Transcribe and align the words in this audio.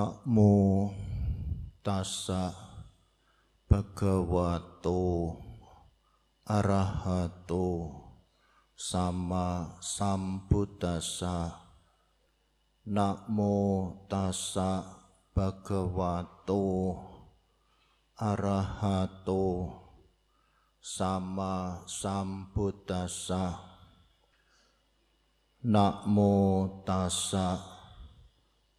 Namo 0.00 0.88
tassa 1.84 2.56
bhagavato 3.68 4.96
arahato 6.48 7.68
sama 8.72 9.76
sambuddhassa 9.76 11.52
Namo 12.88 13.52
tassa 14.08 14.88
bhagavato 15.36 16.64
arahato 18.16 19.44
sama 20.80 21.84
sambuddhassa 21.84 23.52
Namo 25.60 26.32
tassa 26.88 27.79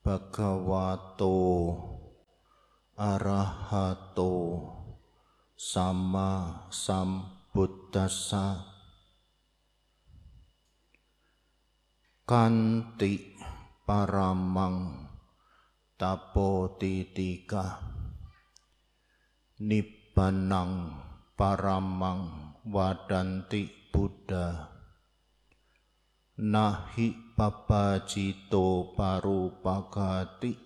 Bhagavato 0.01 1.37
Arahato 2.97 4.33
Sama 5.53 6.65
Sambuddhasa 6.73 8.65
Kanti 12.25 13.37
Paramang 13.85 15.05
Tapotitika 16.01 17.77
Nibbanang 19.61 20.97
Paramang 21.37 22.57
Wadanti 22.65 23.69
Buddha 23.93 24.70
Nahi 26.41 27.37
papacito 27.37 28.97
parupakati 28.97 30.57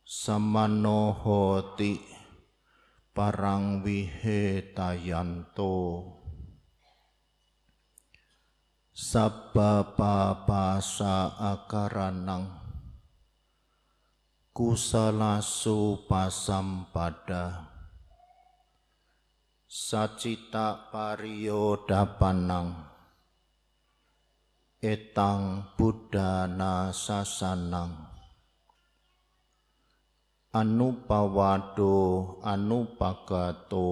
samanohoti 0.00 2.00
parang 3.12 3.84
wihetayanto 3.84 5.76
sabba 8.88 9.92
papasa 9.92 11.36
akaranang. 11.36 12.64
Kusalasu 14.48 16.08
pasampada 16.08 17.68
sacita 19.68 20.88
pariyo 20.88 21.84
dapanang 21.84 22.93
etang 24.84 25.72
buddhana 25.80 26.92
sasanang. 26.92 28.12
Anupawado 30.52 31.96
anupagato. 32.44 33.88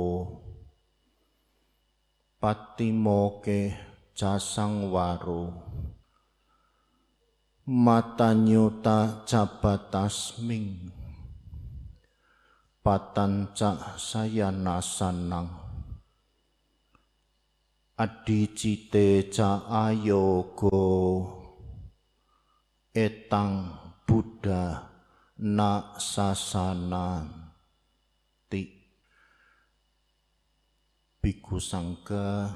Patimoke 2.37 3.73
jasang 4.12 4.93
waru 4.93 5.49
matanyuta 7.65 9.25
jabatasming. 9.25 10.91
Patanca 12.83 13.95
sayanasanang 13.95 15.62
adicite 18.03 19.31
ca 19.31 19.62
ayogo 19.86 20.82
etang 22.91 23.78
Buddha 24.03 24.91
na 25.38 25.94
sasana 26.03 27.22
ti. 28.50 28.66
Biku 31.22 31.62
sangka 31.62 32.50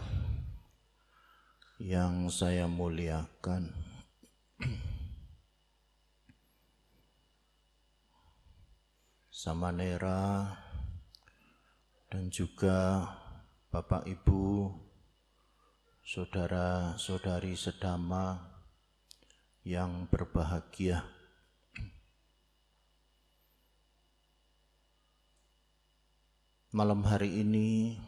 yang 1.79 2.27
saya 2.27 2.67
muliakan. 2.67 3.71
Samanera 9.31 10.59
dan 12.11 12.35
juga 12.35 13.07
Bapak 13.71 14.11
Ibu 14.11 14.43
saudara-saudari 16.07 17.59
sedama 17.59 18.39
yang 19.67 20.07
berbahagia. 20.07 21.03
Malam 26.71 27.03
hari 27.03 27.43
ini 27.43 27.99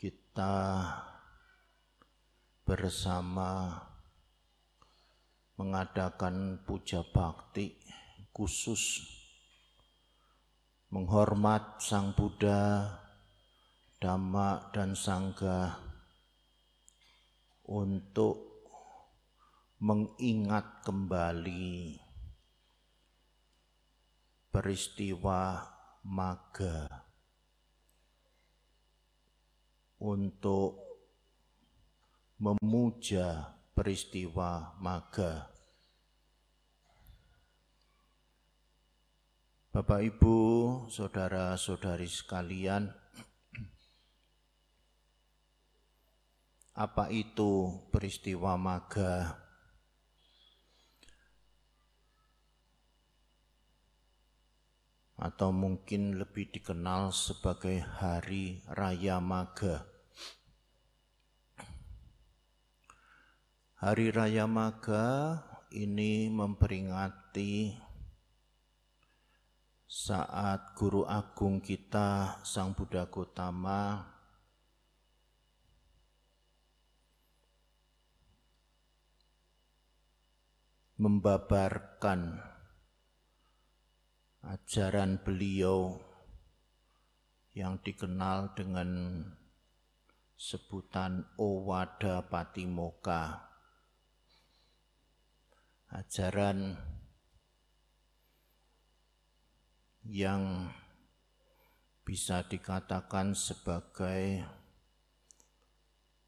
kita 0.00 0.88
bersama 2.64 3.76
mengadakan 5.60 6.64
puja 6.64 7.04
bakti 7.12 7.76
khusus 8.32 9.04
menghormat 10.88 11.76
Sang 11.76 12.16
Buddha 12.16 13.03
Dhamma 14.04 14.68
dan 14.68 14.92
Sangga 14.92 15.80
untuk 17.64 18.68
mengingat 19.80 20.84
kembali 20.84 21.96
peristiwa 24.52 25.64
maga 26.04 27.08
untuk 29.96 30.84
memuja 32.44 33.56
peristiwa 33.72 34.76
maga. 34.84 35.48
Bapak 39.72 40.00
Ibu, 40.12 40.36
saudara-saudari 40.92 42.04
sekalian, 42.04 42.92
apa 46.74 47.06
itu 47.06 47.70
peristiwa 47.94 48.58
maga? 48.58 49.38
Atau 55.14 55.54
mungkin 55.54 56.18
lebih 56.18 56.50
dikenal 56.50 57.14
sebagai 57.14 57.78
hari 57.78 58.66
raya 58.66 59.22
maga? 59.22 59.86
Hari 63.78 64.10
raya 64.10 64.50
maga 64.50 65.38
ini 65.70 66.26
memperingati 66.26 67.78
saat 69.86 70.74
guru 70.74 71.06
agung 71.06 71.62
kita 71.62 72.42
Sang 72.42 72.74
Buddha 72.74 73.06
Gautama 73.06 74.13
membabarkan 81.04 82.40
ajaran 84.40 85.20
beliau 85.20 86.00
yang 87.52 87.76
dikenal 87.84 88.56
dengan 88.56 89.20
sebutan 90.40 91.28
Owada 91.36 92.24
Patimoka. 92.24 93.52
Ajaran 95.92 96.72
yang 100.08 100.72
bisa 102.08 102.48
dikatakan 102.48 103.36
sebagai 103.36 104.40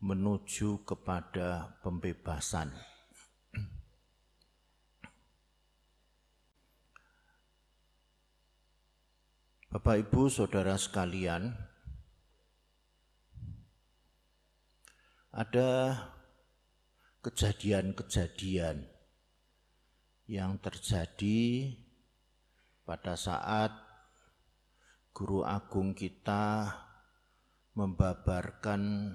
menuju 0.04 0.84
kepada 0.84 1.80
pembebasan. 1.80 2.95
Bapak 9.76 10.08
Ibu 10.08 10.32
Saudara 10.32 10.72
sekalian, 10.80 11.52
ada 15.28 16.00
kejadian-kejadian 17.20 18.88
yang 20.32 20.56
terjadi 20.64 21.76
pada 22.88 23.20
saat 23.20 23.68
guru 25.12 25.44
agung 25.44 25.92
kita 25.92 26.72
membabarkan 27.76 29.12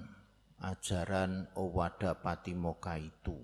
ajaran 0.62 1.50
Owada 1.58 2.14
Patimoka 2.22 3.02
itu. 3.02 3.34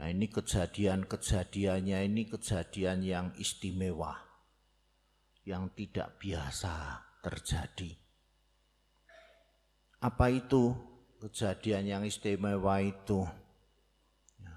Nah 0.00 0.08
ini 0.08 0.32
kejadian-kejadiannya 0.32 2.08
ini 2.08 2.24
kejadian 2.24 3.04
yang 3.04 3.36
istimewa, 3.36 4.16
yang 5.44 5.68
tidak 5.76 6.16
biasa 6.16 7.04
terjadi. 7.20 7.92
Apa 10.00 10.32
itu 10.32 10.72
kejadian 11.20 11.84
yang 11.84 12.02
istimewa 12.08 12.80
itu? 12.80 13.28
Ya. 14.40 14.56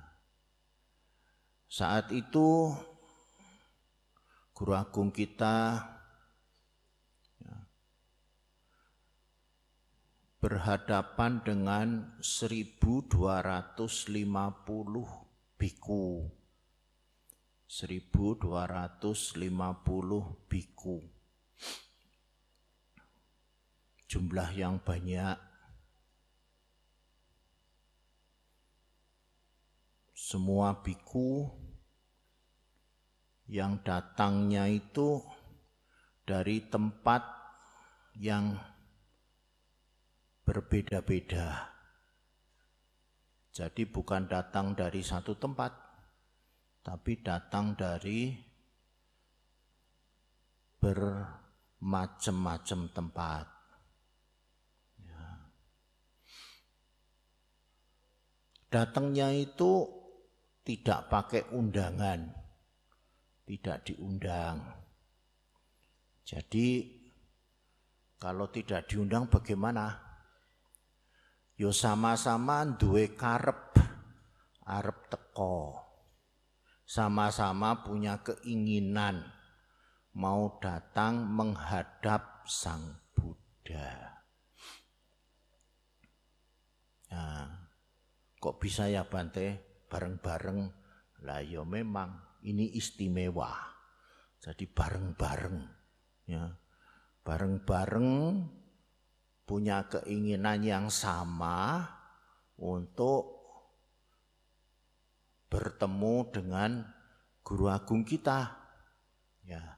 Saat 1.68 2.16
itu 2.16 2.72
guru 4.56 4.80
agung 4.80 5.12
kita 5.12 5.84
ya, 7.44 7.68
berhadapan 10.40 11.44
dengan 11.44 12.16
1250 12.24 15.23
biku. 15.64 16.28
1250 17.72 19.16
biku. 20.52 21.00
Jumlah 24.12 24.52
yang 24.52 24.84
banyak. 24.84 25.40
Semua 30.12 30.84
biku 30.84 31.48
yang 33.48 33.80
datangnya 33.88 34.68
itu 34.68 35.24
dari 36.28 36.68
tempat 36.68 37.24
yang 38.20 38.60
berbeda-beda. 40.44 41.73
Jadi 43.54 43.86
bukan 43.86 44.26
datang 44.26 44.74
dari 44.74 45.06
satu 45.06 45.38
tempat, 45.38 45.70
tapi 46.82 47.22
datang 47.22 47.78
dari 47.78 48.34
bermacam-macam 50.82 52.80
tempat. 52.90 53.46
Ya. 55.06 55.54
Datangnya 58.74 59.30
itu 59.38 59.86
tidak 60.66 61.14
pakai 61.14 61.54
undangan, 61.54 62.34
tidak 63.46 63.86
diundang. 63.86 64.66
Jadi 66.26 66.90
kalau 68.18 68.50
tidak 68.52 68.90
diundang 68.90 69.30
bagaimana? 69.30 70.03
Yo 71.64 71.72
sama-sama 71.72 72.68
duwe 72.76 73.16
karep 73.16 73.72
arep 74.68 75.00
teko. 75.08 75.80
Sama-sama 76.84 77.88
punya 77.88 78.20
keinginan 78.20 79.24
mau 80.12 80.60
datang 80.60 81.24
menghadap 81.24 82.44
Sang 82.52 83.00
Buddha. 83.16 83.96
Nah, 87.16 87.48
kok 88.44 88.60
bisa 88.60 88.92
ya 88.92 89.08
Bante 89.08 89.80
bareng-bareng? 89.88 90.68
Lah 91.24 91.40
yo 91.48 91.64
memang 91.64 92.44
ini 92.44 92.76
istimewa. 92.76 93.56
Jadi 94.44 94.68
bareng-bareng 94.68 95.60
ya. 96.28 96.44
Bareng-bareng 97.24 98.12
punya 99.44 99.88
keinginan 99.92 100.64
yang 100.64 100.88
sama 100.88 101.84
untuk 102.60 103.44
bertemu 105.52 106.16
dengan 106.32 106.72
guru 107.44 107.70
agung 107.70 108.08
kita. 108.08 108.56
Ya. 109.44 109.78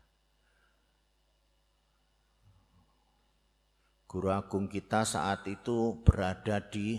Guru 4.05 4.31
agung 4.31 4.71
kita 4.71 5.03
saat 5.03 5.43
itu 5.49 5.99
berada 6.05 6.63
di 6.63 6.95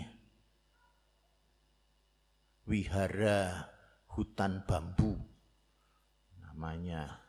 wihara 2.67 3.63
hutan 4.11 4.67
bambu 4.67 5.15
namanya 6.43 7.23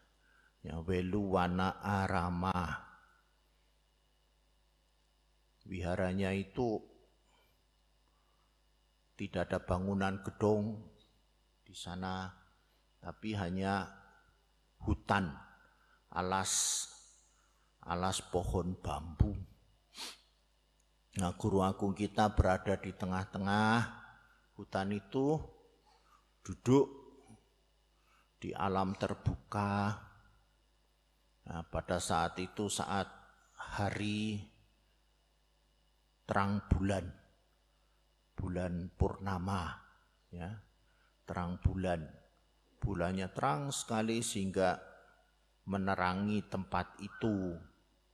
ya 0.66 0.82
Weluwana 0.82 1.78
Arama 1.78 2.87
Wiharanya 5.68 6.32
itu 6.32 6.80
tidak 9.20 9.52
ada 9.52 9.58
bangunan 9.60 10.24
gedung 10.24 10.80
di 11.60 11.76
sana, 11.76 12.32
tapi 13.04 13.36
hanya 13.36 13.84
hutan, 14.80 15.28
alas 16.08 16.86
alas 17.84 18.20
pohon 18.20 18.76
bambu. 18.80 19.32
Nah, 21.18 21.34
guru 21.34 21.64
agung 21.64 21.96
kita 21.96 22.32
berada 22.32 22.78
di 22.78 22.92
tengah-tengah 22.92 23.74
hutan 24.54 24.88
itu, 24.92 25.40
duduk 26.44 26.86
di 28.38 28.54
alam 28.54 28.94
terbuka. 28.94 29.98
Nah, 31.48 31.64
pada 31.72 31.98
saat 31.98 32.38
itu 32.38 32.70
saat 32.70 33.08
hari 33.56 34.38
terang 36.28 36.60
bulan, 36.68 37.08
bulan 38.36 38.92
purnama, 38.92 39.80
ya, 40.28 40.60
terang 41.24 41.56
bulan. 41.64 42.04
Bulannya 42.78 43.32
terang 43.32 43.72
sekali 43.72 44.20
sehingga 44.20 44.76
menerangi 45.64 46.44
tempat 46.52 47.00
itu. 47.00 47.56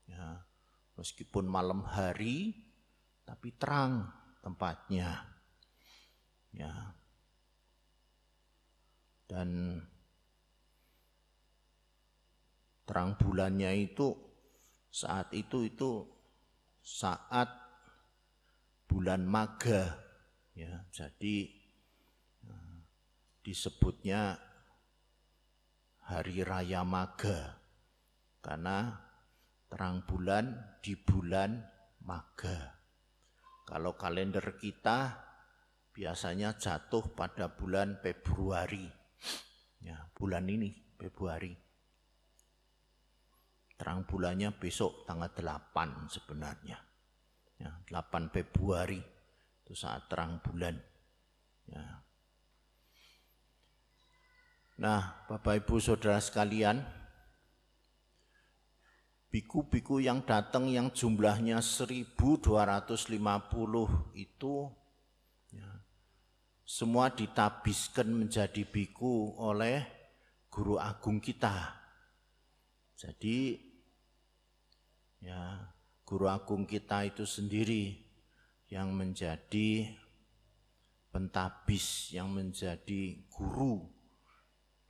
Ya, 0.06 0.46
meskipun 0.94 1.50
malam 1.50 1.82
hari, 1.82 2.54
tapi 3.26 3.50
terang 3.58 4.14
tempatnya. 4.46 5.26
Ya. 6.54 6.94
Dan 9.26 9.82
terang 12.86 13.18
bulannya 13.18 13.74
itu 13.74 14.14
saat 14.94 15.34
itu 15.34 15.66
itu 15.66 16.06
saat 16.84 17.63
bulan 18.94 19.26
maga. 19.26 19.98
Ya 20.54 20.86
jadi 20.94 21.50
eh, 22.46 22.76
disebutnya 23.42 24.38
hari 26.06 26.46
raya 26.46 26.86
maga. 26.86 27.58
Karena 28.38 28.94
terang 29.66 30.06
bulan 30.06 30.78
di 30.78 30.94
bulan 30.94 31.58
maga. 32.06 32.78
Kalau 33.66 33.98
kalender 33.98 34.54
kita 34.62 35.10
biasanya 35.90 36.54
jatuh 36.54 37.18
pada 37.18 37.50
bulan 37.50 37.98
Februari. 37.98 38.86
Ya 39.82 40.06
bulan 40.14 40.46
ini 40.46 40.70
Februari. 40.94 41.50
Terang 43.74 44.06
bulannya 44.06 44.54
besok 44.54 45.02
tanggal 45.02 45.34
8 45.34 46.06
sebenarnya 46.06 46.93
ya, 47.58 47.70
8 47.90 48.34
Februari 48.34 49.00
itu 49.64 49.72
saat 49.72 50.08
terang 50.08 50.40
bulan 50.44 50.76
ya. 51.70 52.04
Nah, 54.74 55.22
Bapak 55.30 55.62
Ibu 55.62 55.78
Saudara 55.78 56.18
sekalian, 56.18 56.82
biku-biku 59.30 60.02
yang 60.02 60.26
datang 60.26 60.66
yang 60.66 60.90
jumlahnya 60.90 61.62
1250 61.62 62.18
itu 64.18 64.54
ya, 65.54 65.70
semua 66.66 67.14
ditabiskan 67.14 68.10
menjadi 68.10 68.66
biku 68.66 69.38
oleh 69.38 69.86
guru 70.50 70.74
agung 70.78 71.22
kita. 71.22 71.70
Jadi 72.98 73.58
ya 75.22 75.73
guru 76.04 76.28
agung 76.28 76.68
kita 76.68 77.08
itu 77.08 77.24
sendiri 77.24 77.96
yang 78.68 78.92
menjadi 78.92 79.88
pentabis, 81.08 82.12
yang 82.12 82.28
menjadi 82.32 83.24
guru 83.32 83.88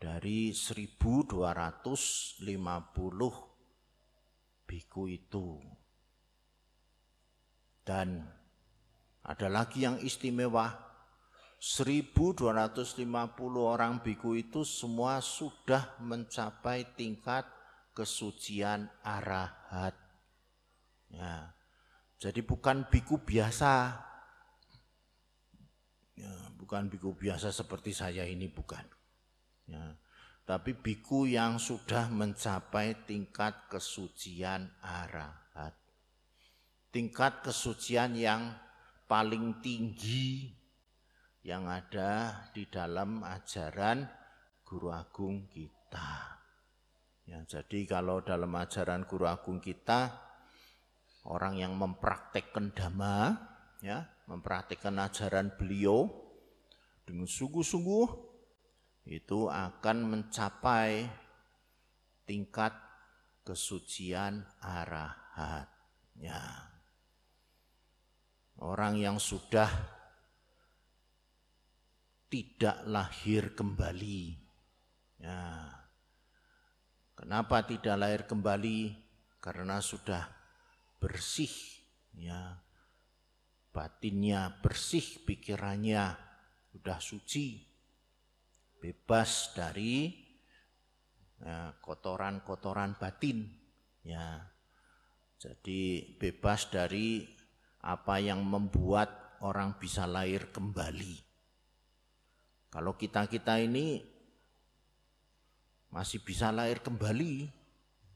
dari 0.00 0.50
1250 0.52 2.42
biku 4.68 5.02
itu. 5.08 5.60
Dan 7.84 8.24
ada 9.24 9.48
lagi 9.48 9.84
yang 9.84 10.00
istimewa, 10.00 10.72
1250 11.60 13.00
orang 13.56 14.00
biku 14.04 14.36
itu 14.36 14.64
semua 14.68 15.20
sudah 15.24 15.96
mencapai 16.04 16.92
tingkat 16.92 17.48
kesucian 17.96 18.88
arahat. 19.00 20.03
Ya. 21.14 21.54
Jadi 22.18 22.42
bukan 22.42 22.90
biku 22.90 23.22
biasa. 23.22 23.94
Ya, 26.14 26.34
bukan 26.58 26.90
biku 26.90 27.14
biasa 27.14 27.50
seperti 27.50 27.94
saya 27.94 28.26
ini 28.26 28.50
bukan. 28.50 28.82
Ya. 29.66 29.98
Tapi 30.44 30.76
biku 30.76 31.24
yang 31.24 31.56
sudah 31.56 32.12
mencapai 32.12 33.08
tingkat 33.08 33.70
kesucian 33.72 34.68
arahat. 34.84 35.72
Tingkat 36.92 37.42
kesucian 37.42 38.14
yang 38.14 38.52
paling 39.08 39.64
tinggi 39.64 40.52
yang 41.44 41.68
ada 41.68 42.44
di 42.56 42.68
dalam 42.68 43.20
ajaran 43.24 44.04
guru 44.64 44.88
agung 44.92 45.48
kita. 45.48 46.40
Ya, 47.24 47.40
jadi 47.44 47.88
kalau 47.88 48.20
dalam 48.20 48.52
ajaran 48.52 49.08
guru 49.08 49.24
agung 49.24 49.60
kita 49.60 50.23
orang 51.24 51.56
yang 51.56 51.72
mempraktekkan 51.76 52.72
dhamma 52.76 53.36
ya, 53.80 54.04
mempraktekkan 54.28 54.96
ajaran 55.00 55.52
beliau 55.56 56.08
dengan 57.04 57.28
sungguh-sungguh 57.28 58.06
itu 59.04 59.48
akan 59.52 59.96
mencapai 60.08 61.04
tingkat 62.24 62.72
kesucian 63.44 64.40
arahat. 64.64 65.68
Ya. 66.16 66.40
Orang 68.56 68.96
yang 68.96 69.20
sudah 69.20 69.68
tidak 72.32 72.80
lahir 72.88 73.52
kembali. 73.52 74.40
Ya, 75.20 75.68
Kenapa 77.14 77.62
tidak 77.62 77.96
lahir 77.96 78.22
kembali? 78.26 78.92
Karena 79.38 79.78
sudah 79.78 80.26
bersih 80.98 81.52
ya. 82.14 82.60
Batinnya 83.74 84.62
bersih, 84.62 85.26
pikirannya 85.26 86.14
sudah 86.70 87.02
suci. 87.02 87.58
Bebas 88.78 89.50
dari 89.56 90.14
ya, 91.42 91.74
kotoran-kotoran 91.82 92.94
ya, 92.94 92.98
batin 93.00 93.38
ya. 94.06 94.26
Jadi 95.40 96.14
bebas 96.16 96.70
dari 96.70 97.26
apa 97.84 98.16
yang 98.22 98.46
membuat 98.46 99.42
orang 99.42 99.76
bisa 99.76 100.06
lahir 100.06 100.48
kembali. 100.54 101.20
Kalau 102.72 102.96
kita-kita 102.96 103.60
ini 103.60 104.14
masih 105.94 106.18
bisa 106.26 106.50
lahir 106.50 106.82
kembali. 106.82 107.46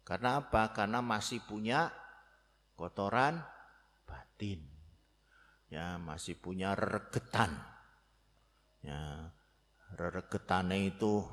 Karena 0.02 0.42
apa? 0.42 0.74
Karena 0.74 0.98
masih 0.98 1.38
punya 1.46 1.94
kotoran 2.78 3.42
batin. 4.06 4.62
Ya, 5.66 5.98
masih 5.98 6.38
punya 6.38 6.78
regetan. 6.78 7.50
Ya, 8.86 9.34
regetane 9.98 10.94
itu 10.94 11.26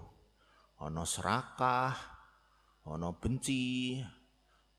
ono 0.82 1.06
serakah, 1.06 1.94
ono 2.90 3.14
benci, 3.22 4.02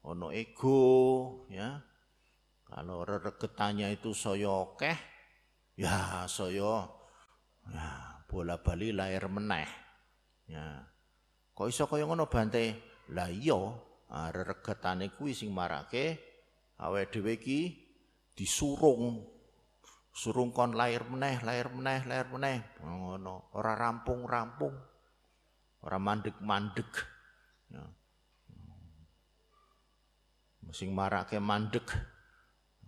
ono 0.03 0.35
ego, 0.35 0.83
ya. 1.47 1.79
Kalau 2.67 3.07
regetannya 3.07 3.95
itu 3.95 4.11
soyo 4.11 4.75
keh, 4.75 4.99
ya 5.79 6.27
soyo 6.27 6.99
ya 7.71 8.19
bola 8.27 8.59
bali 8.59 8.91
lahir 8.91 9.31
meneh. 9.31 9.71
Ya. 10.51 10.83
Kok 11.55 11.71
iso 11.71 11.87
kaya 11.87 12.11
ngono 12.11 12.27
Bante? 12.27 12.99
Lah 13.15 13.31
iya, 13.31 13.55
regetane 14.35 15.15
kuwi 15.15 15.31
sing 15.31 15.55
marake 15.55 16.36
awake 16.81 17.13
dhewe 17.13 17.33
iki 17.37 17.61
disurung. 18.37 19.25
Surung 20.17 20.49
kon 20.49 20.73
lahir 20.73 21.05
meneh, 21.05 21.45
lahir 21.45 21.69
meneh, 21.69 22.01
lahir 22.09 22.29
meneh. 22.33 22.65
Ngono, 22.81 23.53
ora 23.53 23.77
rampung-rampung. 23.77 24.73
Ora 25.85 26.01
mandek-mandek. 26.01 26.91
Ya. 27.69 27.85
Sing 30.73 30.91
marake 30.97 31.39
mandek 31.39 31.87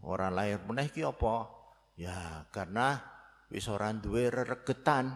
ora 0.03 0.33
lahir 0.33 0.65
meneh 0.65 0.89
ki 0.89 1.05
apa? 1.05 1.47
Ya, 2.01 2.49
karena 2.49 2.97
wis 3.53 3.69
ora 3.69 3.93
duwe 3.93 4.33
regetan. 4.33 5.15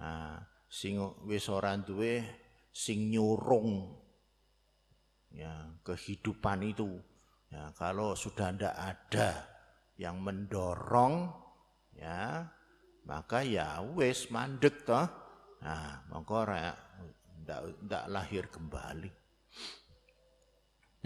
Nah, 0.00 0.40
sing 0.72 0.98
wis 1.28 1.46
ora 1.52 1.76
duwe 1.78 2.24
sing 2.74 3.12
nyurung 3.12 3.94
ya 5.30 5.70
kehidupan 5.86 6.66
itu 6.66 6.98
ya 7.54 7.70
kalau 7.78 8.18
sudah 8.18 8.50
ndak 8.50 8.74
ada 8.74 9.28
yang 9.94 10.18
mendorong 10.18 11.30
ya 11.94 12.42
maka 13.06 13.46
ya 13.46 13.78
wis 13.94 14.26
mandek 14.34 14.82
toh 14.82 15.06
nah 15.62 16.02
maka 16.10 16.66
ndak 17.86 18.04
lahir 18.10 18.50
kembali 18.50 19.10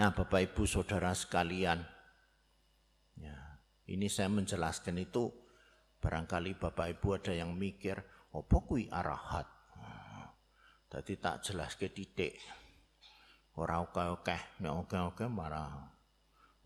nah 0.00 0.08
Bapak 0.16 0.48
Ibu 0.48 0.64
Saudara 0.64 1.12
sekalian 1.12 1.84
ya 3.20 3.36
ini 3.92 4.08
saya 4.08 4.32
menjelaskan 4.32 4.96
itu 5.04 5.28
barangkali 6.00 6.56
Bapak 6.56 6.96
Ibu 6.96 7.20
ada 7.20 7.36
yang 7.36 7.52
mikir 7.52 8.00
apa 8.32 8.56
kuwi 8.64 8.88
arahat 8.88 9.58
Dadi 10.88 11.20
tak 11.20 11.44
jelas 11.44 11.76
ke 11.76 11.92
titik. 11.92 12.40
Ora 13.60 13.84
oke-oke, 13.84 14.64
nek 14.64 14.72
oke-oke 14.72 15.28
marah. 15.28 15.97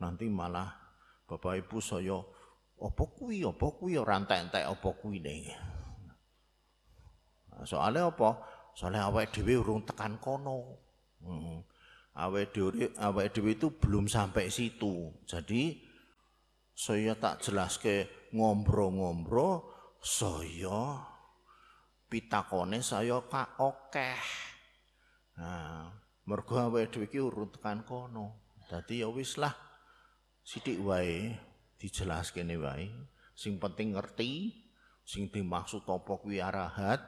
Nanti 0.02 0.26
malah 0.26 0.66
Bapak 1.30 1.62
Ibu 1.62 1.78
saya 1.78 2.18
apa 2.82 3.04
kuwi 3.14 3.46
apa 3.46 3.66
kuwi 3.78 3.94
ora 3.94 4.18
entek-entek 4.18 4.66
apa 4.66 4.88
kuwi 4.98 5.22
ning. 5.22 5.46
Soalnya 7.62 8.10
apa? 8.10 8.42
Soalnya 8.74 9.06
awake 9.06 9.30
dhewe 9.30 9.62
urung 9.62 9.86
tekan 9.86 10.18
kono. 10.18 10.82
Hmm. 11.22 11.62
Awake 12.18 12.50
dhewe 12.50 12.90
awake 12.98 13.30
dhewe 13.30 13.54
itu 13.54 13.70
belum 13.78 14.10
sampai 14.10 14.50
situ. 14.50 15.14
Jadi 15.22 15.78
saya 16.74 17.14
tak 17.14 17.46
jelas 17.46 17.78
ke 17.78 18.28
ngombro-ngombro 18.34 19.70
saya 20.02 20.98
pitakone 22.10 22.82
saya 22.82 23.22
kak 23.30 23.62
okeh. 23.62 24.22
Nah, 25.38 25.86
mergo 26.26 26.58
awake 26.58 26.90
dhewe 26.90 27.06
iki 27.06 27.22
urut 27.22 27.54
tekan 27.54 27.86
kono. 27.86 28.58
Dadi 28.66 29.06
ya 29.06 29.08
wis 29.12 29.38
lah 29.38 29.71
sithik 30.42 30.82
wae 30.82 31.32
dijelas 31.78 32.34
kene 32.34 32.58
wae. 32.58 32.90
Sing 33.32 33.56
penting 33.56 33.96
ngerti 33.96 34.52
sing 35.02 35.32
dimaksud 35.32 35.82
apa 35.88 36.12
kuwi 36.20 36.38
arahat 36.38 37.02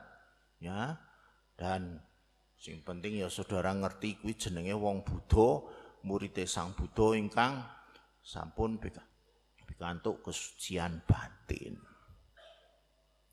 ya. 0.59 0.99
Dan 1.55 2.03
sing 2.59 2.83
penting 2.83 3.23
ya 3.23 3.31
saudara 3.31 3.71
ngerti 3.71 4.19
kuwi 4.19 4.35
jenenge 4.35 4.75
wong 4.75 5.07
Buddha, 5.07 5.63
murid 6.03 6.35
Sang 6.51 6.75
Buddha 6.75 7.15
ingkang 7.15 7.63
sampun 8.25 8.83
pikantuk 9.63 10.25
kesucian 10.27 11.05
batin. 11.07 11.79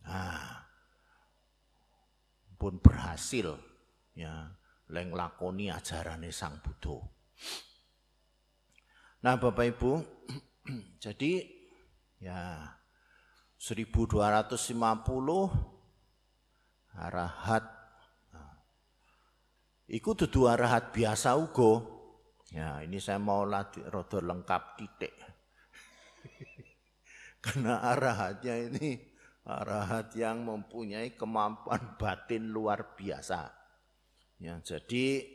Nah, 0.05 0.61
pun 2.57 2.77
berhasil 2.77 3.57
ya 4.13 4.49
leng 4.93 5.15
lakoni 5.15 5.73
ajarane 5.73 6.29
Sang 6.29 6.61
Buddha. 6.61 7.01
Nah, 9.21 9.37
Bapak 9.37 9.77
Ibu, 9.77 10.01
jadi 11.05 11.45
ya 12.17 12.73
1250 13.61 14.73
arahat 16.97 17.61
nah, 18.33 18.57
Iku 19.85 20.17
dudu 20.17 20.49
arahat 20.49 20.89
biasa 20.89 21.37
uga. 21.37 21.85
Ya, 22.49 22.81
ini 22.81 22.97
saya 22.97 23.21
mau 23.21 23.45
latih 23.45 23.85
rada 23.93 24.25
lengkap 24.25 24.63
titik. 24.81 25.13
Karena 27.45 27.77
arahatnya 27.93 28.73
ini 28.73 28.97
arahat 29.45 30.17
yang 30.17 30.41
mempunyai 30.49 31.13
kemampuan 31.13 31.93
batin 32.01 32.49
luar 32.49 32.97
biasa. 32.97 33.53
Ya, 34.41 34.57
jadi 34.65 35.29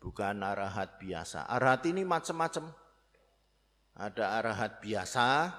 bukan 0.00 0.40
arahat 0.40 0.96
biasa. 0.96 1.44
Arahat 1.44 1.84
ini 1.84 2.00
macam-macam. 2.08 2.72
Ada 3.94 4.38
arahat 4.40 4.78
biasa, 4.80 5.50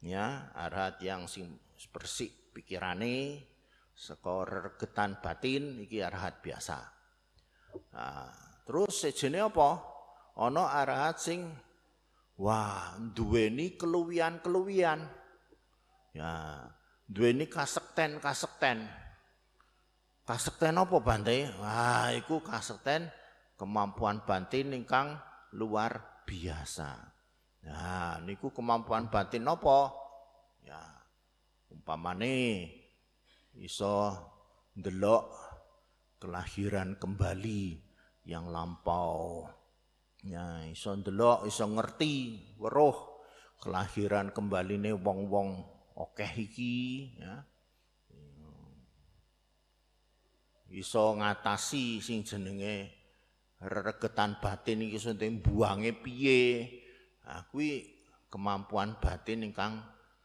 ya, 0.00 0.48
arahat 0.54 1.02
yang 1.02 1.26
bersih 1.90 2.30
pikirane, 2.54 3.42
skor 3.94 4.74
getan 4.78 5.18
batin, 5.22 5.82
iki 5.82 6.02
arahat 6.02 6.42
biasa. 6.42 6.78
Nah, 7.94 8.30
terus 8.66 9.02
sejene 9.02 9.42
apa? 9.42 9.82
Ono 10.34 10.66
arahat 10.66 11.22
sing 11.22 11.46
wah 12.38 12.98
duweni 12.98 13.78
keluwian-keluwian. 13.78 15.06
Ya, 16.14 16.62
duweni 17.06 17.46
kasekten 17.50 18.18
kasekten. 18.22 18.86
Kasekten 20.24 20.80
apa 20.80 20.96
Bante? 21.04 21.52
Wah, 21.60 22.08
iku 22.16 22.40
kasekten 22.40 23.12
kemampuan 23.60 24.24
batin 24.24 24.72
ingkang 24.72 25.20
luar 25.52 26.24
biasa. 26.24 27.13
Nah, 27.64 28.20
niku 28.20 28.52
kemampuan 28.52 29.08
batin 29.08 29.48
apa? 29.48 29.92
Ya. 30.64 30.80
Umpamane 31.72 32.68
iso 33.56 34.12
ndelok 34.76 35.24
kelahiran 36.20 36.96
kembali 37.00 37.80
yang 38.28 38.48
lampau. 38.52 39.48
Ya, 40.24 40.64
iso 40.68 40.96
ndelok, 40.96 41.44
iso 41.44 41.68
ngerti, 41.68 42.40
weruh 42.56 42.96
kelahiran 43.60 44.32
kembali 44.32 44.80
nih 44.80 44.96
wong-wong 44.96 45.60
okeh 45.92 46.32
iki, 46.48 46.76
ya. 47.20 47.44
Iso 50.72 51.14
ngatasi 51.20 52.00
sing 52.00 52.24
jenenge 52.24 52.90
regetan 53.60 54.40
batin 54.40 54.82
iki 54.88 54.98
sunting 54.98 55.38
buange 55.44 55.92
piye. 55.92 56.66
Nah, 57.24 57.44
kuwi 57.48 57.88
kemampuan 58.28 58.98
batin 58.98 59.46
ingkang 59.46 59.80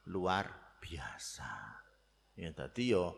luar 0.10 0.50
biasa. 0.82 1.51
Ya 2.39 2.50
tadi 2.56 2.96
yo 2.96 3.13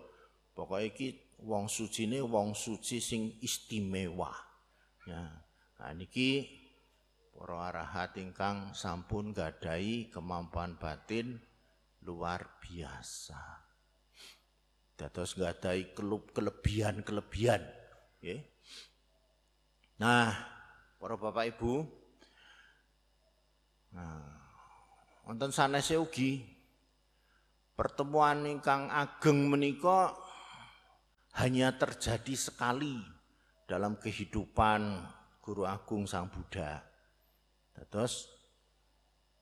pokoknya 0.58 0.92
iki 0.92 1.08
wong 1.46 1.70
suci 1.70 2.10
ini 2.10 2.20
wong 2.20 2.58
suci 2.58 2.98
sing 3.00 3.40
istimewa. 3.40 4.34
Ya. 5.08 5.30
Nah 5.80 5.92
niki 5.96 6.62
para 7.32 7.74
arahat 7.74 8.20
ingkang 8.22 8.76
sampun 8.76 9.34
gadai 9.34 10.12
kemampuan 10.12 10.78
batin 10.78 11.40
luar 12.06 12.62
biasa. 12.62 13.40
Dados 14.98 15.34
gadai 15.34 15.98
kelub 15.98 16.30
kelebihan-kelebihan, 16.30 17.66
ya. 18.22 18.38
Nah, 19.98 20.30
para 21.02 21.18
Bapak 21.18 21.58
Ibu, 21.58 21.90
nah, 23.92 24.24
wonten 25.28 25.52
sanese 25.52 25.96
ugi 25.96 26.44
pertemuan 27.76 28.46
ingkang 28.46 28.92
ageng 28.92 29.50
menika 29.50 30.14
hanya 31.40 31.72
terjadi 31.76 32.36
sekali 32.36 33.00
dalam 33.66 33.96
kehidupan 33.96 35.00
Guru 35.40 35.64
Agung 35.64 36.04
Sang 36.04 36.28
Buddha. 36.28 36.84
Terus 37.90 38.30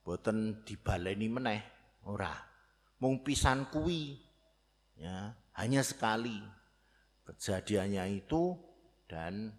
boten 0.05 0.63
dibaleni 0.63 1.27
meneh 1.27 1.61
ora. 2.07 2.31
Mung 3.03 3.25
pisan 3.25 3.67
kuwi 3.67 4.15
ya, 4.95 5.33
hanya 5.59 5.81
sekali 5.83 6.39
kejadiannya 7.27 8.05
itu 8.23 8.55
dan 9.09 9.51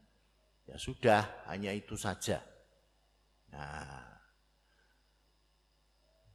ya 0.64 0.76
sudah 0.78 1.46
hanya 1.50 1.74
itu 1.74 1.94
saja. 1.98 2.40
Nah, 3.50 4.19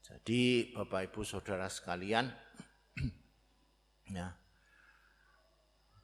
jadi 0.05 0.69
Bapak 0.77 1.09
Ibu 1.09 1.25
Saudara 1.25 1.65
sekalian 1.65 2.29
ya 4.13 4.37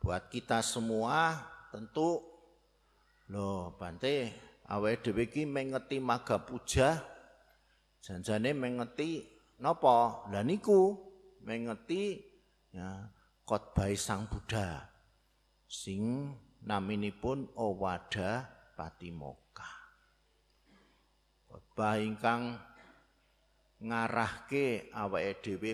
buat 0.01 0.25
kita 0.33 0.65
semua 0.65 1.37
tentu 1.69 2.17
loh 3.29 3.77
Bante 3.77 4.33
awe 4.65 4.91
dhewe 4.97 5.29
iki 5.29 5.45
mengeti 5.45 6.01
maga 6.01 6.41
puja 6.41 6.97
janjane 8.01 8.57
mengeti 8.57 9.21
napa 9.61 10.25
lah 10.33 10.41
niku 10.41 10.97
mengeti 11.45 12.17
ya 12.73 13.05
khotbah 13.45 13.93
Sang 13.93 14.25
Buddha 14.25 14.81
sing 15.69 16.33
naminipun 16.65 17.53
Owada 17.53 18.49
Patimoka 18.73 19.69
khotbah 21.45 22.01
ingkang 22.01 22.70
ngarahke 23.81 24.93
awake 24.93 25.41
dhewe 25.41 25.73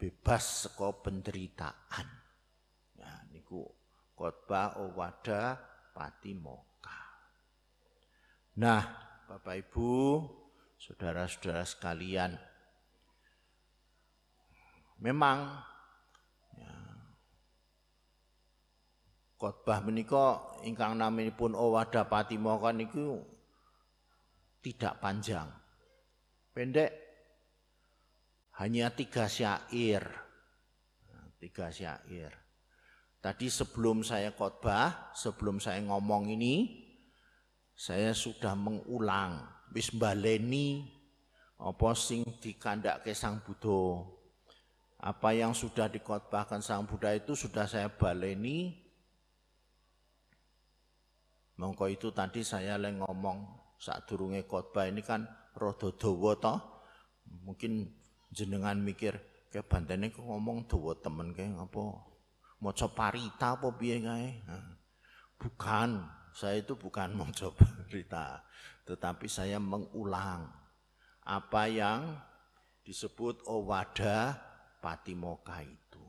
bebas 0.00 0.64
saka 0.64 0.88
penderitaan. 1.04 2.08
Ya 2.96 3.12
niku 3.28 3.68
khotbah 4.16 4.80
Owada 4.80 5.60
Patimoka. 5.92 6.96
Nah, 8.56 8.82
Bapak 9.28 9.68
Ibu, 9.68 9.88
saudara-saudara 10.80 11.62
sekalian, 11.68 12.34
memang 15.04 15.60
ya, 16.56 16.72
khotbah 19.36 19.84
menika 19.84 20.40
ingkang 20.64 20.96
naminipun 20.96 21.52
Owada 21.52 22.08
Patimoka 22.08 22.72
niku 22.72 23.20
tidak 24.64 24.96
panjang 25.00 25.59
pendek. 26.52 26.92
Hanya 28.60 28.92
tiga 28.92 29.24
syair. 29.24 30.04
Tiga 31.40 31.72
syair. 31.72 32.36
Tadi 33.20 33.52
sebelum 33.52 34.00
saya 34.00 34.32
khotbah 34.32 35.12
sebelum 35.12 35.60
saya 35.60 35.80
ngomong 35.84 36.32
ini 36.32 36.84
saya 37.76 38.12
sudah 38.12 38.56
mengulang. 38.56 39.40
Wis 39.70 39.94
baleni 39.94 40.82
apa 41.60 41.92
sing 41.92 42.24
dikandake 42.40 43.12
Sang 43.12 43.44
Buddha. 43.44 44.04
Apa 45.00 45.32
yang 45.32 45.56
sudah 45.56 45.88
dikhotbahkan 45.88 46.60
Sang 46.60 46.84
Buddha 46.84 47.12
itu 47.16 47.32
sudah 47.32 47.64
saya 47.64 47.88
baleni. 47.88 48.76
Mongko 51.60 51.92
itu 51.92 52.08
tadi 52.12 52.40
saya 52.40 52.80
lagi 52.80 53.00
ngomong 53.00 53.44
saat 53.76 54.08
durunge 54.08 54.48
khotbah 54.48 54.88
ini 54.88 55.04
kan 55.04 55.24
rada 55.56 55.88
dawa 55.94 56.32
to. 56.38 56.54
Mungkin 57.46 57.86
jenengan 58.30 58.78
mikir 58.78 59.18
kayak 59.50 59.66
bantene 59.66 60.14
kok 60.14 60.22
ngomong 60.22 60.66
dawa 60.70 60.94
temen 60.98 61.34
kayak 61.34 61.58
apa 61.58 62.10
maca 62.60 62.86
parita 62.92 63.56
apa 63.58 63.68
piye 63.74 63.98
kae. 64.04 64.28
Bukan, 65.40 66.04
saya 66.36 66.60
itu 66.60 66.76
bukan 66.76 67.14
maca 67.18 67.48
parita, 67.50 68.44
tetapi 68.84 69.26
saya 69.26 69.56
mengulang 69.56 70.46
apa 71.24 71.62
yang 71.66 72.16
disebut 72.84 73.44
Owada 73.48 74.36
Patimoka 74.80 75.60
itu. 75.64 76.04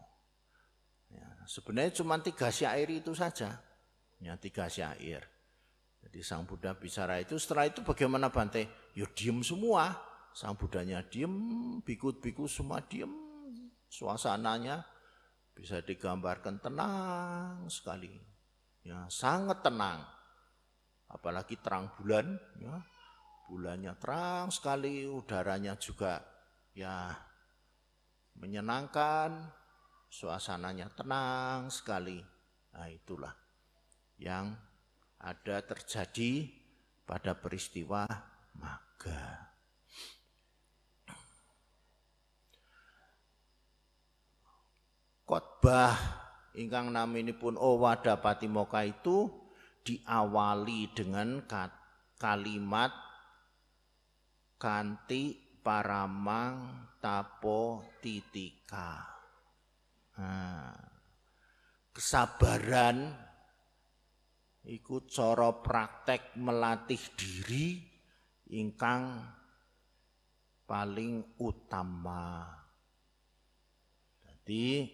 Ya, 1.11 1.27
sebenarnya 1.47 1.91
cuma 1.95 2.19
tiga 2.19 2.47
syair 2.51 2.87
itu 2.87 3.11
saja, 3.15 3.59
ya 4.19 4.33
tiga 4.39 4.67
syair. 4.71 5.27
Jadi 6.01 6.19
Sang 6.25 6.49
Buddha 6.49 6.73
bicara 6.73 7.21
itu, 7.21 7.37
setelah 7.37 7.69
itu 7.69 7.85
bagaimana 7.85 8.33
Bante? 8.33 8.65
Ya 8.95 9.07
diem 9.15 9.39
semua. 9.43 9.95
Sang 10.31 10.55
Budanya 10.55 11.03
diem, 11.03 11.31
biku-biku 11.83 12.47
semua 12.47 12.79
diem. 12.79 13.11
Suasananya 13.91 14.87
bisa 15.51 15.83
digambarkan 15.83 16.63
tenang 16.63 17.67
sekali. 17.67 18.15
Ya, 18.81 19.05
sangat 19.11 19.59
tenang. 19.59 19.99
Apalagi 21.11 21.59
terang 21.59 21.91
bulan, 21.99 22.39
ya. 22.55 22.79
Bulannya 23.51 23.91
terang 23.99 24.47
sekali, 24.47 25.03
udaranya 25.03 25.75
juga 25.75 26.23
ya 26.71 27.11
menyenangkan, 28.39 29.51
suasananya 30.07 30.87
tenang 30.95 31.67
sekali. 31.67 32.23
Nah, 32.71 32.87
itulah 32.87 33.35
yang 34.15 34.55
ada 35.19 35.59
terjadi 35.67 36.47
pada 37.03 37.35
peristiwa 37.35 38.07
maga. 38.57 39.51
Khotbah 45.27 45.95
ingkang 46.59 46.91
naminipun 46.91 47.55
Owada 47.55 48.19
Patimoka 48.19 48.83
itu 48.83 49.31
diawali 49.81 50.91
dengan 50.91 51.41
kalimat 52.19 52.91
kanti 54.59 55.33
paramang 55.61 56.85
tapo 57.01 57.81
titika. 57.97 59.01
Nah, 60.21 60.77
kesabaran 61.89 63.09
ikut 64.69 65.09
cara 65.09 65.49
praktek 65.49 66.37
melatih 66.37 67.01
diri 67.17 67.90
ingkang 68.51 69.23
paling 70.67 71.23
utama. 71.39 72.51
Jadi 74.27 74.91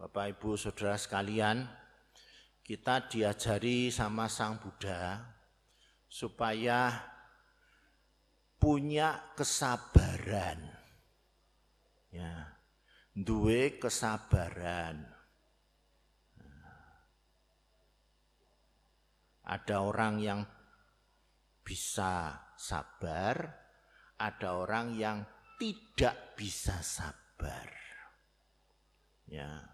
Bapak 0.00 0.36
Ibu 0.36 0.56
Saudara 0.56 0.96
sekalian, 0.96 1.68
kita 2.64 3.04
diajari 3.04 3.92
sama 3.92 4.32
Sang 4.32 4.56
Buddha 4.56 5.20
supaya 6.08 6.96
punya 8.56 9.36
kesabaran. 9.36 10.64
Ya, 12.08 12.56
duwe 13.12 13.76
kesabaran. 13.76 15.04
Ada 19.44 19.82
orang 19.82 20.14
yang 20.22 20.40
bisa 21.66 22.49
sabar, 22.60 23.48
ada 24.20 24.60
orang 24.60 24.92
yang 24.92 25.24
tidak 25.56 26.36
bisa 26.36 26.76
sabar. 26.84 27.72
Ya. 29.24 29.64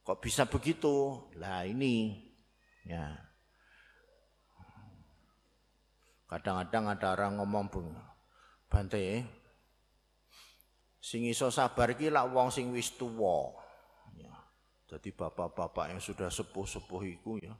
Kok 0.00 0.24
bisa 0.24 0.48
begitu? 0.48 1.20
Lah 1.36 1.68
ini 1.68 2.16
ya. 2.88 3.12
Kadang-kadang 6.32 6.96
ada 6.96 7.12
orang 7.12 7.32
ngomong, 7.44 7.68
Bante, 8.72 9.20
sing 10.96 11.28
iso 11.28 11.52
sabar 11.52 11.92
iki 11.92 12.08
lak 12.08 12.32
wong 12.32 12.48
sing 12.48 12.72
wis 12.72 12.88
tuwa. 12.96 13.52
Ya. 14.16 14.32
Jadi 14.88 15.12
bapak-bapak 15.12 15.92
yang 15.92 16.00
sudah 16.00 16.32
sepuh-sepuh 16.32 17.02
itu 17.04 17.36
ya 17.36 17.52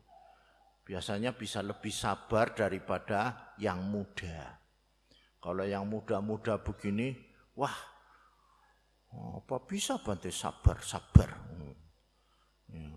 biasanya 0.83 1.35
bisa 1.35 1.63
lebih 1.63 1.95
sabar 1.95 2.55
daripada 2.55 3.55
yang 3.59 3.83
muda. 3.87 4.59
Kalau 5.43 5.67
yang 5.67 5.91
muda-muda 5.91 6.63
begini, 6.63 7.15
wah, 7.59 7.75
apa 9.13 9.57
bisa 9.67 9.99
Bante 9.99 10.31
sabar, 10.31 10.79
sabar. 10.83 11.31
Hmm. 11.51 11.75
Ya. 12.71 12.91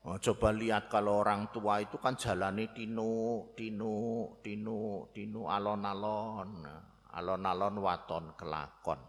Oh, 0.00 0.16
coba 0.16 0.48
lihat 0.56 0.88
kalau 0.88 1.20
orang 1.20 1.52
tua 1.52 1.84
itu 1.84 2.00
kan 2.00 2.16
jalani 2.16 2.72
tinu, 2.72 3.52
tinu, 3.52 3.94
tinu, 4.40 5.12
tinu, 5.12 5.44
alon-alon, 5.44 6.64
alon-alon 7.12 7.76
waton 7.76 8.32
kelakon. 8.32 9.00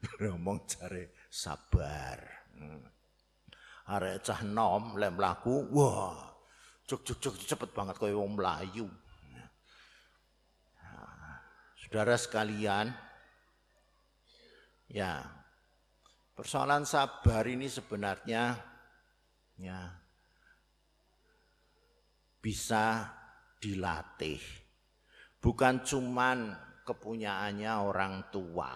Ngomong 0.18 0.58
cari 0.66 1.06
sabar. 1.30 2.18
Hmm. 2.58 2.99
Arek 3.90 4.22
cah 4.22 4.46
nom 4.46 4.94
lem 4.94 5.18
laku, 5.18 5.66
wah, 5.74 6.14
cuk 6.86 7.02
cuk 7.02 7.18
cuk 7.18 7.34
cepet 7.42 7.70
banget 7.74 7.98
kau 7.98 8.06
wong 8.06 8.38
Melayu. 8.38 8.86
Saudara 11.74 12.14
sekalian, 12.14 12.94
ya 14.86 15.26
persoalan 16.38 16.86
sabar 16.86 17.42
ini 17.50 17.66
sebenarnya 17.66 18.54
ya 19.58 19.90
bisa 22.38 23.10
dilatih. 23.58 24.38
Bukan 25.42 25.82
cuman 25.82 26.54
kepunyaannya 26.86 27.72
orang 27.74 28.30
tua. 28.30 28.70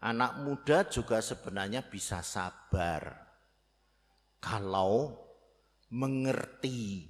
Anak 0.00 0.44
muda 0.44 0.84
juga 0.88 1.24
sebenarnya 1.24 1.84
bisa 1.88 2.20
sabar. 2.20 3.29
Kalau 4.40 5.12
mengerti 5.92 7.04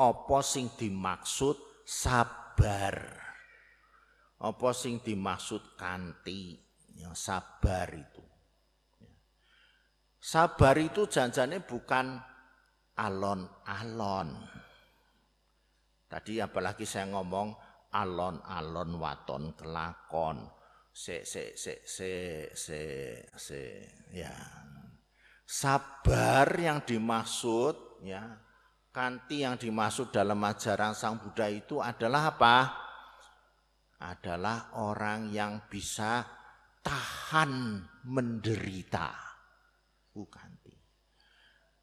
apa 0.00 0.38
sing 0.40 0.72
dimaksud 0.74 1.84
sabar. 1.84 2.96
Apa 4.40 4.72
sing 4.72 5.04
dimaksud 5.04 5.76
kanti, 5.76 6.56
yang 6.96 7.12
sabar 7.12 7.92
itu. 7.92 8.24
Sabar 10.16 10.76
itu 10.80 11.04
janjane 11.04 11.60
bukan 11.60 12.16
alon-alon. 12.96 14.28
Tadi 16.08 16.40
apalagi 16.40 16.88
saya 16.88 17.08
ngomong 17.12 17.52
alon-alon 17.92 18.90
waton 18.96 19.52
kelakon. 19.56 20.48
Se 20.90 21.24
se 21.24 21.56
se 21.56 21.84
se 21.84 22.12
se 22.52 22.80
se 23.36 23.60
ya. 24.12 24.32
Sabar 25.50 26.46
yang 26.62 26.86
dimaksud 26.86 28.06
ya, 28.06 28.22
kanti 28.94 29.42
yang 29.42 29.58
dimaksud 29.58 30.14
dalam 30.14 30.38
ajaran 30.46 30.94
Sang 30.94 31.18
Buddha 31.18 31.50
itu 31.50 31.82
adalah 31.82 32.38
apa? 32.38 32.58
Adalah 33.98 34.78
orang 34.78 35.34
yang 35.34 35.66
bisa 35.66 36.22
tahan 36.86 37.82
menderita 38.06 39.10
kanthi. 40.30 40.76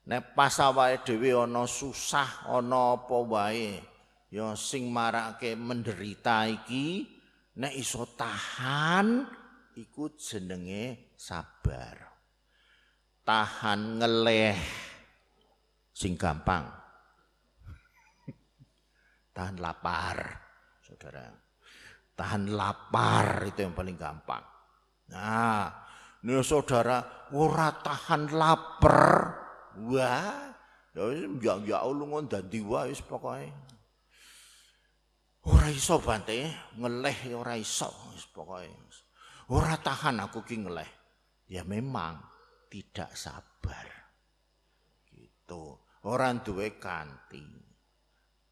Nek 0.07 0.31
pas 0.31 0.55
awake 0.63 1.03
dhewe 1.03 1.35
ana 1.35 1.67
susah, 1.67 2.47
ana 2.47 2.95
apa 2.95 3.17
wae, 3.27 3.83
ya 4.31 4.55
sing 4.55 4.87
marake 4.87 5.59
menderita 5.59 6.47
iki 6.47 7.03
nek 7.59 7.73
iso 7.75 8.07
tahan 8.15 9.27
iku 9.75 10.15
jenenge 10.15 11.11
sabar. 11.19 12.06
Tahan 13.27 13.99
ngeleh 13.99 14.55
sing 15.91 16.15
gampang. 16.15 16.63
tahan 19.35 19.59
lapar, 19.59 20.15
Saudara. 20.79 21.27
Tahan 22.15 22.55
lapar 22.55 23.43
itu 23.51 23.67
yang 23.67 23.75
paling 23.75 23.99
gampang. 23.99 24.41
Nah, 25.11 25.87
Nih 26.25 26.41
saudara 26.41 27.29
ora 27.31 27.69
tahan 27.71 28.33
lapar. 28.33 28.99
Wah, 29.85 30.49
ya 30.97 31.03
ya 31.37 31.53
ya 31.61 31.77
lunga 31.85 32.25
dadi 32.25 32.57
wae 32.65 32.89
wis 32.89 33.05
pokoke. 33.05 33.47
Ora 35.47 35.69
iso 35.69 36.01
bante, 36.01 36.49
ngeleh 36.75 37.17
ya 37.29 37.37
ora 37.37 37.53
iso 37.53 37.87
wis 38.11 38.25
pokoke. 38.33 38.67
Ora 39.53 39.77
tahan 39.77 40.17
aku 40.25 40.41
ki 40.41 40.65
ngeleh. 40.65 40.89
Ya 41.47 41.63
memang 41.63 42.19
tidak 42.67 43.11
sabar. 43.15 43.87
Gitu. 45.09 45.75
Orang 46.07 46.45
duwe 46.45 46.79
kanti. 46.79 47.43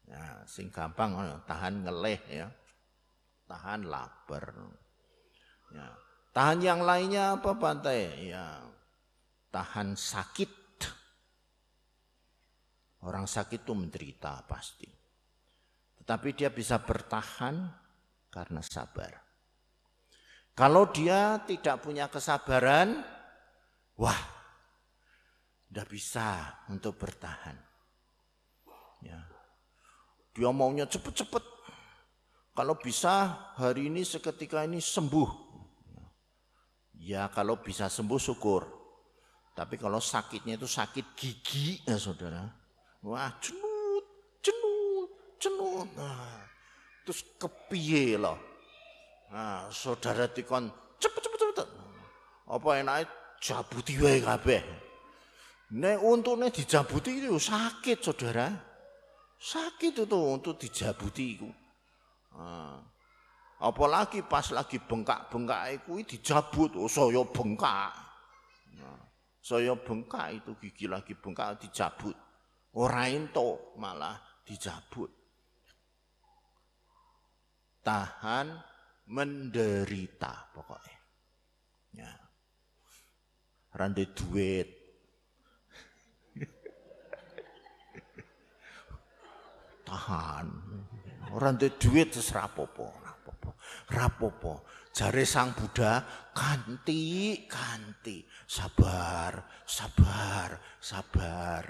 Ya, 0.06 0.42
sing 0.46 0.68
gampang 0.68 1.16
tahan 1.46 1.84
ngeleh 1.86 2.20
ya. 2.28 2.48
Tahan 3.46 3.86
lapar. 3.86 4.54
Ya. 5.72 5.88
Tahan 6.36 6.58
yang 6.60 6.84
lainnya 6.84 7.40
apa 7.40 7.56
Pantai? 7.56 8.28
Ya, 8.28 8.60
tahan 9.48 9.96
sakit. 9.96 10.52
Orang 13.00 13.24
sakit 13.24 13.64
itu 13.64 13.72
menderita 13.72 14.44
pasti. 14.44 14.84
Tetapi 16.02 16.28
dia 16.36 16.52
bisa 16.52 16.76
bertahan 16.82 17.56
karena 18.28 18.60
sabar. 18.60 19.16
Kalau 20.52 20.88
dia 20.92 21.40
tidak 21.48 21.80
punya 21.80 22.12
kesabaran, 22.12 23.00
wah, 24.00 24.20
tidak 25.68 25.88
bisa 25.92 26.56
untuk 26.72 26.96
bertahan. 26.96 27.56
Ya. 29.04 29.20
Dia 30.36 30.52
maunya 30.52 30.84
cepat-cepat. 30.84 31.44
Kalau 32.56 32.76
bisa 32.80 33.36
hari 33.60 33.92
ini 33.92 34.00
seketika 34.04 34.64
ini 34.64 34.80
sembuh. 34.80 35.28
Ya 36.96 37.28
kalau 37.28 37.60
bisa 37.60 37.92
sembuh 37.92 38.16
syukur. 38.16 38.64
Tapi 39.52 39.76
kalau 39.80 40.00
sakitnya 40.00 40.56
itu 40.56 40.68
sakit 40.68 41.16
gigi 41.16 41.80
ya 41.84 41.96
saudara. 41.96 42.44
Wah 43.04 43.32
cenut, 43.40 44.04
cenut, 44.40 45.10
cenut. 45.40 45.88
Nah, 45.96 46.44
terus 47.04 47.24
kepiye 47.36 48.16
loh. 48.16 48.36
Nah, 49.32 49.68
saudara 49.72 50.28
tikon 50.28 50.68
cepet 51.00 51.20
cepet 51.24 51.40
cepet. 51.40 51.68
Apa 52.48 52.68
enaknya 52.80 53.08
jabuti 53.46 53.94
wae 54.02 54.18
kabeh. 54.18 54.62
Nek 55.78 55.98
untune 56.02 56.50
dijabuti 56.50 57.22
itu 57.22 57.38
sakit 57.38 57.98
saudara. 58.02 58.50
Sakit 59.38 60.02
itu 60.02 60.18
untuk 60.18 60.58
dijabuti 60.58 61.24
itu. 61.38 61.48
Nah, 62.34 62.82
Apalagi 63.56 64.20
pas 64.20 64.52
lagi 64.52 64.76
bengkak-bengkak 64.76 65.88
kuwi 65.88 66.04
dijabut, 66.04 66.76
oh 66.76 66.90
saya 66.92 67.24
bengkak. 67.24 67.88
Nah, 68.76 69.00
saya 69.40 69.72
bengkak 69.72 70.44
itu 70.44 70.52
gigi 70.60 70.84
lagi 70.84 71.16
bengkak 71.16 71.64
dijabut. 71.64 72.12
Ora 72.76 73.08
ento 73.08 73.72
malah 73.80 74.20
dijabut. 74.44 75.08
Tahan 77.80 78.52
menderita 79.08 80.52
pokoknya. 80.52 80.98
Ya. 81.96 82.12
Rande 83.76 84.08
duit. 84.16 84.72
Tahan. 89.84 90.48
Orang 91.36 91.60
duit 91.60 92.08
terus 92.08 92.32
rapopo 92.32 93.06
rapopo. 93.92 94.66
Jare 94.96 95.28
Sang 95.28 95.52
Buddha 95.52 96.00
kanti 96.32 97.44
kanti 97.44 98.24
sabar 98.48 99.44
sabar 99.68 100.56
sabar. 100.80 101.64